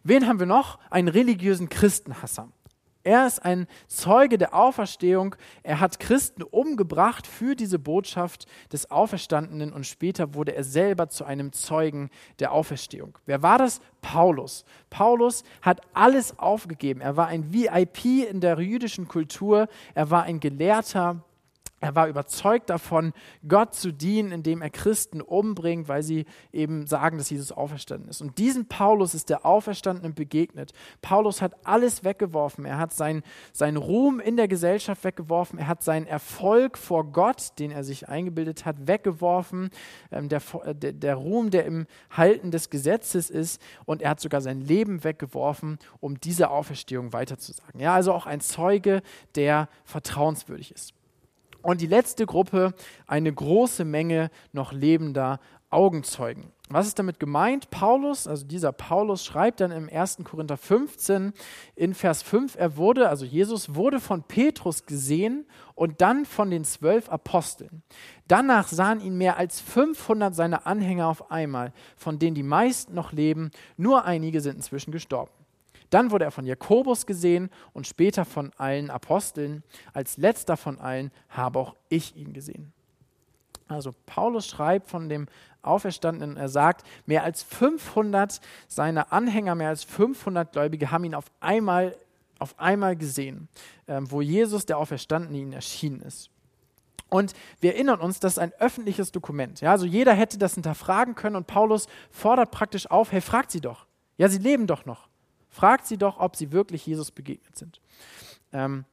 [0.03, 0.79] Wen haben wir noch?
[0.89, 2.49] Einen religiösen Christenhasser.
[3.03, 5.35] Er ist ein Zeuge der Auferstehung.
[5.63, 11.25] Er hat Christen umgebracht für diese Botschaft des Auferstandenen und später wurde er selber zu
[11.25, 12.09] einem Zeugen
[12.39, 13.17] der Auferstehung.
[13.25, 13.81] Wer war das?
[14.01, 14.65] Paulus.
[14.89, 17.01] Paulus hat alles aufgegeben.
[17.01, 19.67] Er war ein VIP in der jüdischen Kultur.
[19.95, 21.23] Er war ein Gelehrter.
[21.81, 23.11] Er war überzeugt davon,
[23.47, 28.21] Gott zu dienen, indem er Christen umbringt, weil sie eben sagen, dass Jesus auferstanden ist.
[28.21, 30.73] Und diesem Paulus ist der Auferstandene begegnet.
[31.01, 32.65] Paulus hat alles weggeworfen.
[32.65, 35.57] Er hat seinen sein Ruhm in der Gesellschaft weggeworfen.
[35.57, 39.71] Er hat seinen Erfolg vor Gott, den er sich eingebildet hat, weggeworfen.
[40.11, 40.41] Ähm, der,
[40.73, 43.59] der, der Ruhm, der im Halten des Gesetzes ist.
[43.85, 47.79] Und er hat sogar sein Leben weggeworfen, um diese Auferstehung weiterzusagen.
[47.81, 49.01] Ja, also auch ein Zeuge,
[49.33, 50.93] der vertrauenswürdig ist.
[51.61, 52.73] Und die letzte Gruppe,
[53.07, 56.51] eine große Menge noch lebender Augenzeugen.
[56.69, 57.69] Was ist damit gemeint?
[57.69, 60.19] Paulus, also dieser Paulus schreibt dann im 1.
[60.23, 61.33] Korinther 15
[61.75, 65.45] in Vers 5, er wurde, also Jesus wurde von Petrus gesehen
[65.75, 67.83] und dann von den zwölf Aposteln.
[68.27, 73.11] Danach sahen ihn mehr als 500 seiner Anhänger auf einmal, von denen die meisten noch
[73.11, 75.31] leben, nur einige sind inzwischen gestorben.
[75.91, 79.61] Dann wurde er von Jakobus gesehen und später von allen Aposteln.
[79.93, 82.73] Als letzter von allen habe auch ich ihn gesehen.
[83.67, 85.27] Also Paulus schreibt von dem
[85.61, 91.25] Auferstandenen, er sagt, mehr als 500 seiner Anhänger, mehr als 500 Gläubige haben ihn auf
[91.39, 91.95] einmal,
[92.39, 93.47] auf einmal gesehen,
[93.87, 96.29] ähm, wo Jesus, der Auferstandene, ihnen erschienen ist.
[97.09, 99.59] Und wir erinnern uns, das ist ein öffentliches Dokument.
[99.59, 103.61] Ja, also jeder hätte das hinterfragen können und Paulus fordert praktisch auf, hey, fragt sie
[103.61, 103.85] doch.
[104.17, 105.10] Ja, sie leben doch noch.
[105.51, 107.81] Fragt sie doch, ob sie wirklich Jesus begegnet sind.
[108.53, 108.85] Ähm,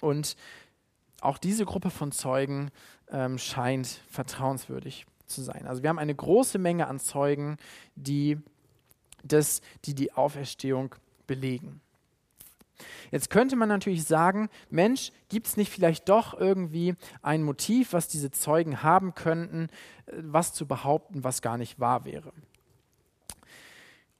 [0.00, 0.36] und
[1.20, 2.70] auch diese Gruppe von Zeugen
[3.10, 5.66] ähm, scheint vertrauenswürdig zu sein.
[5.66, 7.58] Also wir haben eine große Menge an Zeugen,
[7.96, 8.38] die
[9.22, 10.94] das, die, die Auferstehung
[11.26, 11.80] belegen.
[13.10, 18.08] Jetzt könnte man natürlich sagen, Mensch, gibt es nicht vielleicht doch irgendwie ein Motiv, was
[18.08, 19.68] diese Zeugen haben könnten,
[20.06, 22.32] äh, was zu behaupten, was gar nicht wahr wäre?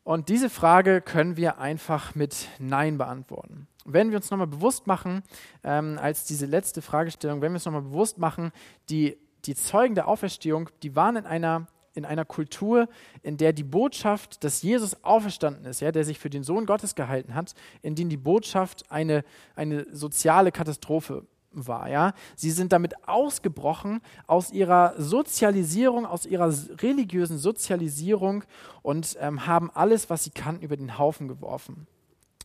[0.03, 3.67] Und diese Frage können wir einfach mit Nein beantworten.
[3.85, 5.23] Wenn wir uns nochmal bewusst machen,
[5.63, 8.53] ähm, als diese letzte Fragestellung, wenn wir uns nochmal bewusst machen,
[8.89, 12.89] die, die Zeugen der Auferstehung, die waren in einer, in einer Kultur,
[13.23, 16.95] in der die Botschaft, dass Jesus auferstanden ist, ja, der sich für den Sohn Gottes
[16.95, 21.89] gehalten hat, in denen die Botschaft eine, eine soziale Katastrophe war.
[21.89, 22.13] Ja?
[22.37, 28.45] Sie sind damit ausgebrochen aus ihrer Sozialisierung, aus ihrer religiösen Sozialisierung
[28.83, 31.87] und ähm, haben alles, was sie kannten, über den Haufen geworfen.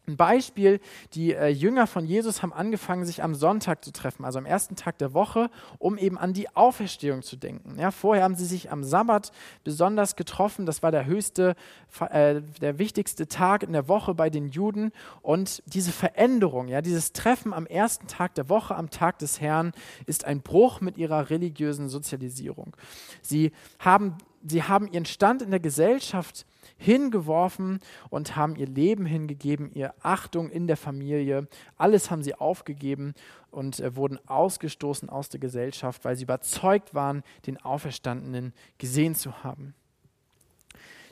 [0.08, 0.80] Ein Beispiel,
[1.14, 4.76] die äh, Jünger von Jesus haben angefangen, sich am Sonntag zu treffen, also am ersten
[4.76, 7.80] Tag der Woche, um eben an die Auferstehung zu denken.
[7.80, 9.32] Ja, vorher haben sie sich am Sabbat
[9.64, 11.56] besonders getroffen, das war der höchste,
[12.00, 14.92] äh, der wichtigste Tag in der Woche bei den Juden.
[15.22, 19.72] Und diese Veränderung, ja, dieses Treffen am ersten Tag der Woche, am Tag des Herrn,
[20.06, 22.76] ist ein Bruch mit ihrer religiösen Sozialisierung.
[23.24, 26.46] Sie haben, sie haben ihren Stand in der Gesellschaft
[26.78, 31.48] hingeworfen und haben ihr Leben hingegeben, ihr Achtung in der Familie.
[31.78, 33.14] Alles haben sie aufgegeben
[33.52, 39.44] und äh, wurden ausgestoßen aus der Gesellschaft, weil sie überzeugt waren, den Auferstandenen gesehen zu
[39.44, 39.74] haben.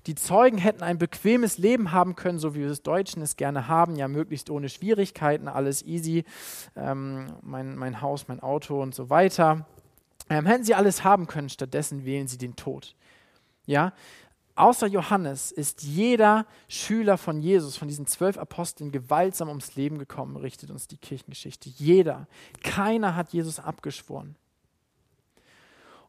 [0.06, 3.70] Die Zeugen hätten ein bequemes Leben haben können, so wie wir es Deutschen es gerne
[3.70, 6.26] haben, ja möglichst ohne Schwierigkeiten, alles easy,
[6.76, 9.66] ähm, mein, mein Haus, mein Auto und so weiter.
[10.30, 12.96] Ähm, hätten sie alles haben können, stattdessen wählen sie den Tod.
[13.66, 13.94] Ja,
[14.56, 20.36] Außer Johannes ist jeder Schüler von Jesus, von diesen zwölf Aposteln, gewaltsam ums Leben gekommen,
[20.36, 21.70] richtet uns die Kirchengeschichte.
[21.70, 22.28] Jeder.
[22.62, 24.36] Keiner hat Jesus abgeschworen.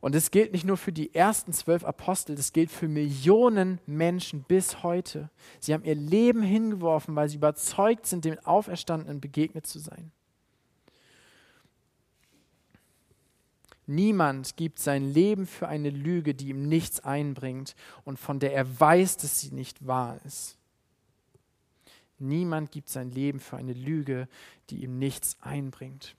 [0.04, 4.42] Und es gilt nicht nur für die ersten zwölf Apostel, das gilt für Millionen Menschen
[4.42, 5.30] bis heute.
[5.60, 10.12] Sie haben ihr Leben hingeworfen, weil sie überzeugt sind, dem Auferstandenen begegnet zu sein.
[13.86, 18.80] Niemand gibt sein Leben für eine Lüge, die ihm nichts einbringt und von der er
[18.80, 20.56] weiß, dass sie nicht wahr ist.
[22.18, 24.28] Niemand gibt sein Leben für eine Lüge,
[24.70, 26.14] die ihm nichts einbringt.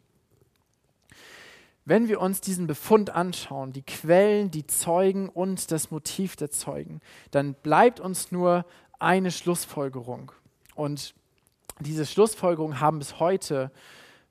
[1.85, 6.99] Wenn wir uns diesen Befund anschauen, die Quellen, die Zeugen und das Motiv der Zeugen,
[7.31, 8.65] dann bleibt uns nur
[8.99, 10.31] eine Schlussfolgerung.
[10.73, 11.13] Und
[11.79, 13.71] diese Schlussfolgerung haben bis heute,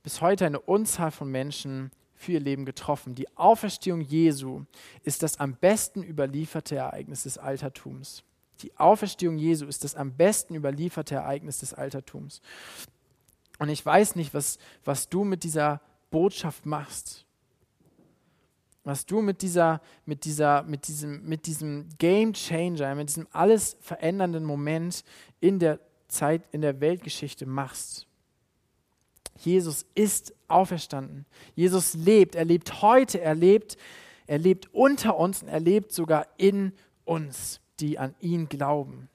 [0.03, 1.91] bis heute eine Unzahl von Menschen
[2.25, 3.15] für ihr Leben getroffen.
[3.15, 4.65] Die Auferstehung Jesu
[5.03, 8.25] ist das am besten überlieferte Ereignis des Altertums.
[8.63, 12.41] Die Auferstehung Jesu ist das am besten überlieferte Ereignis des Altertums.
[13.59, 17.27] Und ich weiß nicht, was, was du mit dieser Botschaft machst.
[18.85, 23.77] Was du mit dieser, mit dieser, mit diesem, mit diesem Game Changer, mit diesem alles
[23.81, 25.05] verändernden Moment
[25.41, 28.07] in der Zeit, in der Weltgeschichte machst.
[29.39, 31.27] Jesus ist auferstanden.
[31.55, 32.35] Jesus lebt.
[32.35, 33.21] Er lebt heute.
[33.21, 33.77] Er lebt,
[34.27, 36.73] er lebt unter uns und er lebt sogar in
[37.05, 39.09] uns, die an ihn glauben.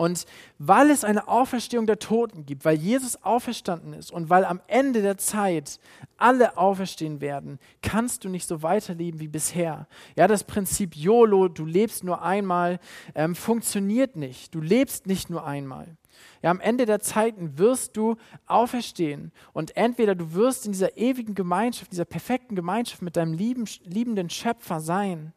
[0.00, 0.24] Und
[0.58, 5.02] weil es eine Auferstehung der Toten gibt, weil Jesus auferstanden ist und weil am Ende
[5.02, 5.78] der Zeit
[6.16, 9.86] alle auferstehen werden, kannst du nicht so weiterleben wie bisher.
[10.16, 12.80] Ja, das Prinzip YOLO, du lebst nur einmal,
[13.14, 14.54] ähm, funktioniert nicht.
[14.54, 15.98] Du lebst nicht nur einmal.
[16.42, 18.16] Ja, am Ende der Zeiten wirst du
[18.46, 23.66] auferstehen und entweder du wirst in dieser ewigen Gemeinschaft, dieser perfekten Gemeinschaft mit deinem lieben,
[23.84, 25.32] liebenden Schöpfer sein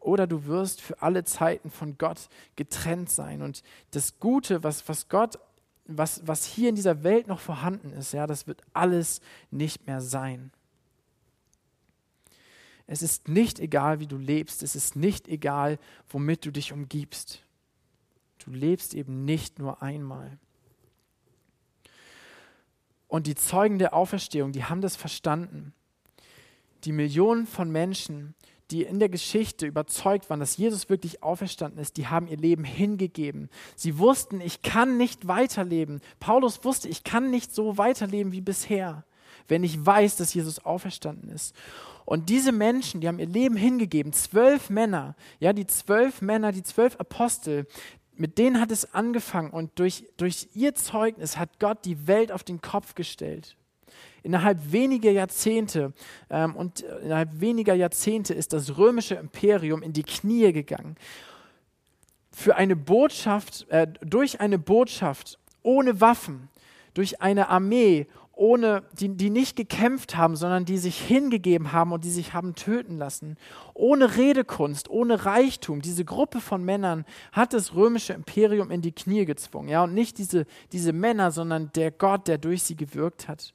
[0.00, 3.42] oder du wirst für alle Zeiten von Gott getrennt sein.
[3.42, 5.38] Und das Gute, was, was Gott,
[5.84, 10.00] was, was hier in dieser Welt noch vorhanden ist, ja, das wird alles nicht mehr
[10.00, 10.50] sein.
[12.86, 14.64] Es ist nicht egal, wie du lebst.
[14.64, 17.44] Es ist nicht egal, womit du dich umgibst.
[18.44, 20.38] Du lebst eben nicht nur einmal.
[23.08, 25.74] Und die Zeugen der Auferstehung, die haben das verstanden.
[26.84, 28.34] Die Millionen von Menschen,
[28.70, 32.64] die in der Geschichte überzeugt waren, dass Jesus wirklich auferstanden ist, die haben ihr Leben
[32.64, 33.50] hingegeben.
[33.74, 36.00] Sie wussten, ich kann nicht weiterleben.
[36.20, 39.04] Paulus wusste, ich kann nicht so weiterleben wie bisher,
[39.48, 41.54] wenn ich weiß, dass Jesus auferstanden ist.
[42.04, 46.62] Und diese Menschen, die haben ihr Leben hingegeben, zwölf Männer, ja, die zwölf Männer, die
[46.62, 47.66] zwölf Apostel,
[48.20, 52.44] mit denen hat es angefangen und durch, durch ihr Zeugnis hat Gott die Welt auf
[52.44, 53.56] den Kopf gestellt.
[54.22, 55.94] Innerhalb weniger Jahrzehnte
[56.28, 60.96] ähm, und innerhalb weniger Jahrzehnte ist das römische Imperium in die Knie gegangen.
[62.30, 66.50] Für eine Botschaft, äh, durch eine Botschaft ohne Waffen,
[66.94, 68.06] durch eine Armee,
[68.40, 72.54] ohne, die, die nicht gekämpft haben, sondern die sich hingegeben haben und die sich haben
[72.54, 73.36] töten lassen.
[73.74, 75.82] Ohne Redekunst, ohne Reichtum.
[75.82, 79.68] Diese Gruppe von Männern hat das römische Imperium in die Knie gezwungen.
[79.68, 83.52] Ja, und nicht diese, diese Männer, sondern der Gott, der durch sie gewirkt hat.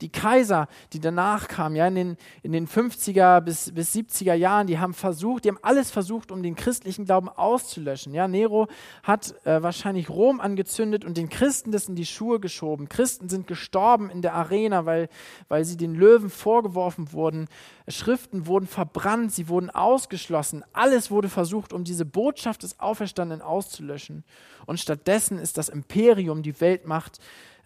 [0.00, 4.66] Die Kaiser, die danach kamen, ja, in den, in den 50er bis, bis 70er Jahren,
[4.66, 8.14] die haben versucht, die haben alles versucht, um den christlichen Glauben auszulöschen.
[8.14, 8.66] Ja, Nero
[9.02, 12.88] hat äh, wahrscheinlich Rom angezündet und den Christen das in die Schuhe geschoben.
[12.88, 15.08] Christen sind gestorben in der Arena, weil,
[15.48, 17.46] weil sie den Löwen vorgeworfen wurden.
[17.88, 20.64] Schriften wurden verbrannt, sie wurden ausgeschlossen.
[20.72, 24.24] Alles wurde versucht, um diese Botschaft des Auferstandenen auszulöschen.
[24.66, 27.18] Und stattdessen ist das Imperium, die Weltmacht,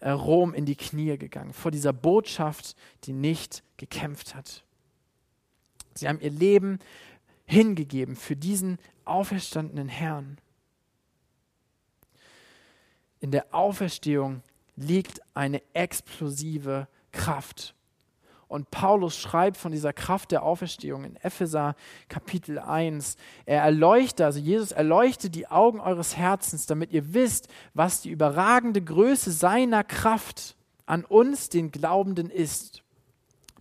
[0.09, 4.63] Rom in die Knie gegangen, vor dieser Botschaft, die nicht gekämpft hat.
[5.93, 6.79] Sie haben ihr Leben
[7.45, 10.37] hingegeben für diesen auferstandenen Herrn.
[13.19, 14.41] In der Auferstehung
[14.75, 17.75] liegt eine explosive Kraft.
[18.51, 21.73] Und Paulus schreibt von dieser Kraft der Auferstehung in Epheser
[22.09, 23.15] Kapitel 1.
[23.45, 28.81] Er erleuchtet, also Jesus erleuchtet die Augen eures Herzens, damit ihr wisst, was die überragende
[28.81, 32.80] Größe seiner Kraft an uns, den Glaubenden, ist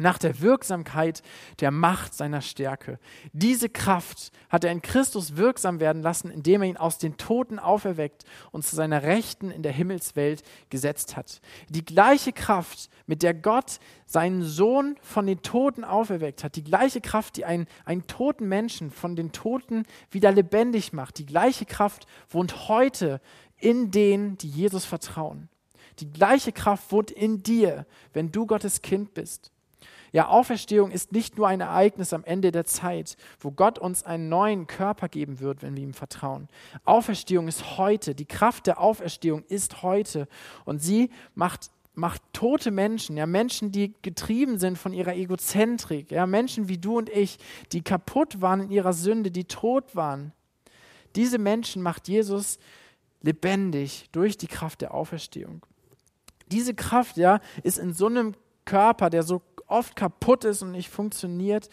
[0.01, 1.23] nach der Wirksamkeit
[1.61, 2.99] der Macht seiner Stärke.
[3.33, 7.59] Diese Kraft hat er in Christus wirksam werden lassen, indem er ihn aus den Toten
[7.59, 11.41] auferweckt und zu seiner Rechten in der Himmelswelt gesetzt hat.
[11.69, 17.01] Die gleiche Kraft, mit der Gott seinen Sohn von den Toten auferweckt hat, die gleiche
[17.01, 22.07] Kraft, die einen, einen toten Menschen von den Toten wieder lebendig macht, die gleiche Kraft
[22.29, 23.21] wohnt heute
[23.59, 25.49] in denen, die Jesus vertrauen.
[25.99, 29.53] Die gleiche Kraft wohnt in dir, wenn du Gottes Kind bist.
[30.13, 34.29] Ja, Auferstehung ist nicht nur ein Ereignis am Ende der Zeit, wo Gott uns einen
[34.29, 36.49] neuen Körper geben wird, wenn wir ihm vertrauen.
[36.85, 38.15] Auferstehung ist heute.
[38.15, 40.29] Die Kraft der Auferstehung ist heute.
[40.65, 46.25] Und sie macht macht tote Menschen, ja Menschen, die getrieben sind von ihrer Egozentrik, ja
[46.25, 47.37] Menschen wie du und ich,
[47.73, 50.33] die kaputt waren in ihrer Sünde, die tot waren.
[51.17, 52.59] Diese Menschen macht Jesus
[53.23, 55.67] lebendig durch die Kraft der Auferstehung.
[56.51, 58.35] Diese Kraft, ja, ist in so einem
[58.65, 61.69] Körper, der so oft kaputt ist und nicht funktioniert.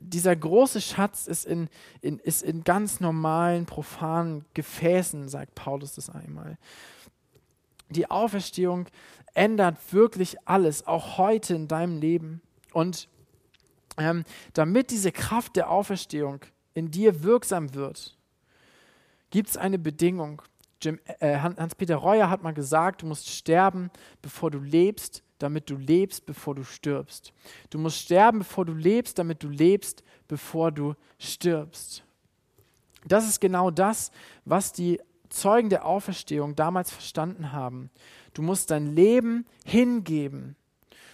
[0.00, 1.68] Dieser große Schatz ist in,
[2.00, 6.58] in, ist in ganz normalen, profanen Gefäßen, sagt Paulus das einmal.
[7.88, 8.86] Die Auferstehung
[9.34, 12.40] ändert wirklich alles, auch heute in deinem Leben.
[12.72, 13.08] Und
[13.98, 14.24] ähm,
[14.54, 16.40] damit diese Kraft der Auferstehung
[16.74, 18.16] in dir wirksam wird,
[19.30, 20.42] gibt es eine Bedingung.
[20.82, 23.90] Jim, äh, Hans-Peter Reuer hat mal gesagt, du musst sterben,
[24.22, 27.32] bevor du lebst, damit du lebst, bevor du stirbst.
[27.70, 32.04] Du musst sterben, bevor du lebst, damit du lebst, bevor du stirbst.
[33.06, 34.10] Das ist genau das,
[34.44, 35.00] was die
[35.30, 37.90] Zeugen der Auferstehung damals verstanden haben.
[38.34, 40.56] Du musst dein Leben hingeben.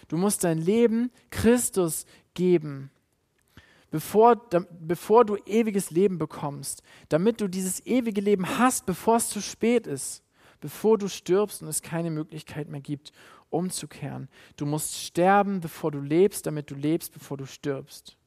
[0.07, 2.91] Du musst dein Leben Christus geben
[3.97, 4.35] bevor,
[4.79, 9.87] bevor du ewiges Leben bekommst, damit du dieses ewige Leben hast, bevor es zu spät
[9.87, 10.23] ist,
[10.61, 13.11] bevor du stirbst und es keine Möglichkeit mehr gibt,
[13.49, 14.29] umzukehren.
[14.55, 18.17] Du musst sterben, bevor du lebst, damit du lebst, bevor du stirbst.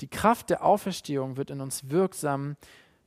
[0.00, 2.56] Die Kraft der Auferstehung wird in uns wirksam,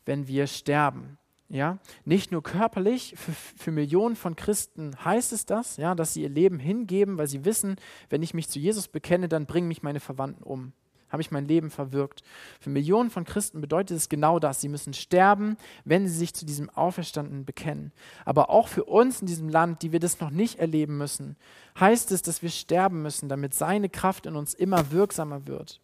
[0.03, 1.17] wenn wir sterben.
[1.47, 6.23] Ja, nicht nur körperlich, für, für, Millionen von Christen heißt es das, ja, dass sie
[6.23, 7.77] ihr Leben hingeben, weil sie wissen,
[8.09, 10.73] wenn ich mich zu Jesus bekenne, dann bringen mich meine Verwandten um
[11.09, 12.23] habe ich mein Leben verwirkt.
[12.59, 14.61] Für Millionen von Christen bedeutet es genau das.
[14.61, 17.91] Sie müssen sterben, wenn sie sich zu diesem Auferstandenen bekennen.
[18.25, 21.35] Aber auch für uns in diesem Land, die wir das noch nicht erleben müssen,
[21.79, 25.79] heißt es, dass wir sterben müssen, damit seine Kraft in uns immer wirksamer wird.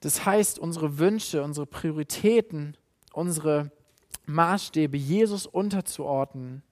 [0.00, 2.76] Das heißt, unsere Wünsche, unsere Prioritäten,
[3.12, 3.70] unsere
[4.26, 6.62] Maßstäbe Jesus unterzuordnen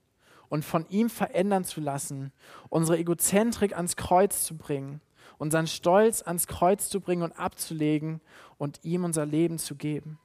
[0.49, 2.33] und von ihm verändern zu lassen,
[2.69, 5.01] unsere Egozentrik ans Kreuz zu bringen
[5.41, 8.21] unseren Stolz ans Kreuz zu bringen und abzulegen
[8.59, 10.19] und ihm unser Leben zu geben.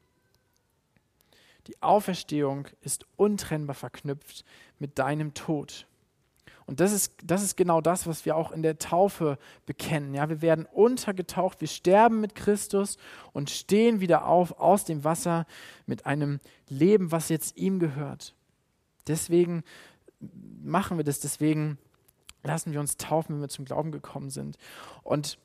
[1.68, 4.44] Die Auferstehung ist untrennbar verknüpft
[4.78, 5.88] mit deinem Tod.
[6.66, 10.14] Und das ist, das ist genau das, was wir auch in der Taufe bekennen.
[10.14, 12.98] Ja, wir werden untergetaucht, wir sterben mit Christus
[13.32, 15.46] und stehen wieder auf aus dem Wasser
[15.86, 18.36] mit einem Leben, was jetzt ihm gehört.
[19.08, 19.64] Deswegen
[20.62, 21.78] machen wir das, deswegen
[22.46, 24.58] lassen wir uns taufen, wenn wir zum Glauben gekommen sind.
[25.04, 25.38] Und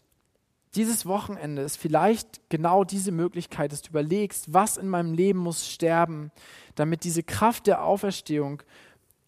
[0.74, 5.68] dieses Wochenende ist vielleicht genau diese Möglichkeit, dass du überlegst, was in meinem Leben muss
[5.68, 6.30] sterben,
[6.76, 8.62] damit diese Kraft der Auferstehung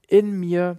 [0.07, 0.79] in mir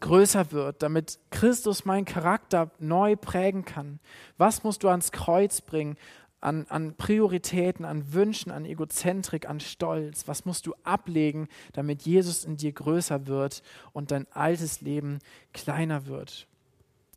[0.00, 3.98] größer wird, damit Christus meinen Charakter neu prägen kann.
[4.36, 5.96] Was musst du ans Kreuz bringen?
[6.40, 10.28] An, an Prioritäten, an Wünschen, an Egozentrik, an Stolz?
[10.28, 13.62] Was musst du ablegen, damit Jesus in dir größer wird
[13.92, 15.18] und dein altes Leben
[15.52, 16.46] kleiner wird?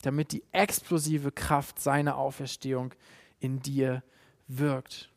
[0.01, 2.93] Damit die explosive Kraft seiner Auferstehung
[3.39, 4.03] in dir
[4.47, 5.09] wirkt.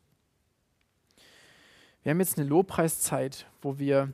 [2.03, 4.13] Wir haben jetzt eine Lobpreiszeit, wo wir,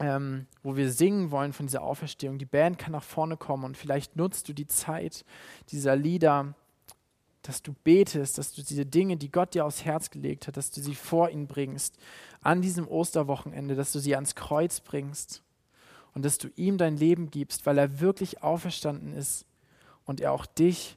[0.00, 2.38] ähm, wo wir singen wollen von dieser Auferstehung.
[2.38, 5.24] Die Band kann nach vorne kommen und vielleicht nutzt du die Zeit
[5.68, 6.56] dieser Lieder
[7.46, 10.70] dass du betest, dass du diese Dinge, die Gott dir aufs Herz gelegt hat, dass
[10.70, 11.96] du sie vor ihn bringst,
[12.40, 15.42] an diesem Osterwochenende, dass du sie ans Kreuz bringst
[16.14, 19.44] und dass du ihm dein Leben gibst, weil er wirklich auferstanden ist
[20.06, 20.96] und er auch dich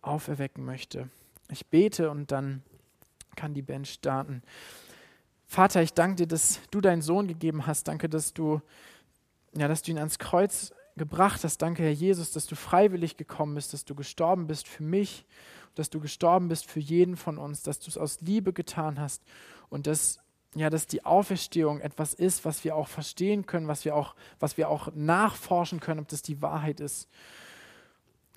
[0.00, 1.10] auferwecken möchte.
[1.50, 2.62] Ich bete und dann
[3.34, 4.42] kann die Band starten.
[5.46, 7.88] Vater, ich danke dir, dass du deinen Sohn gegeben hast.
[7.88, 8.60] Danke, dass du,
[9.56, 11.58] ja, dass du ihn ans Kreuz gebracht hast.
[11.58, 15.24] Danke, Herr Jesus, dass du freiwillig gekommen bist, dass du gestorben bist für mich
[15.78, 19.22] dass du gestorben bist für jeden von uns, dass du es aus Liebe getan hast
[19.68, 20.18] und dass
[20.54, 24.56] ja, dass die Auferstehung etwas ist, was wir auch verstehen können, was wir auch, was
[24.56, 27.08] wir auch nachforschen können, ob das die Wahrheit ist.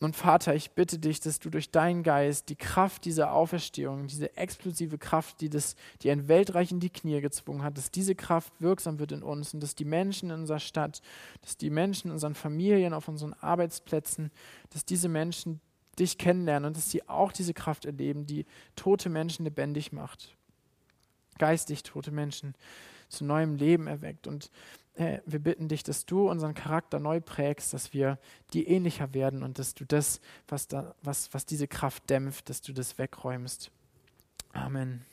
[0.01, 4.35] Und Vater, ich bitte dich, dass du durch deinen Geist die Kraft dieser Auferstehung, diese
[4.35, 8.51] explosive Kraft, die, das, die ein Weltreich in die Knie gezwungen hat, dass diese Kraft
[8.59, 11.03] wirksam wird in uns und dass die Menschen in unserer Stadt,
[11.43, 14.31] dass die Menschen in unseren Familien, auf unseren Arbeitsplätzen,
[14.71, 15.61] dass diese Menschen
[16.01, 18.45] dich kennenlernen und dass sie auch diese Kraft erleben, die
[18.75, 20.35] tote Menschen lebendig macht.
[21.37, 22.55] Geistig tote Menschen
[23.07, 24.27] zu neuem Leben erweckt.
[24.27, 24.51] Und
[24.95, 28.19] äh, wir bitten dich, dass du unseren Charakter neu prägst, dass wir
[28.53, 32.61] dir ähnlicher werden und dass du das, was, da, was, was diese Kraft dämpft, dass
[32.61, 33.71] du das wegräumst.
[34.53, 35.05] Amen.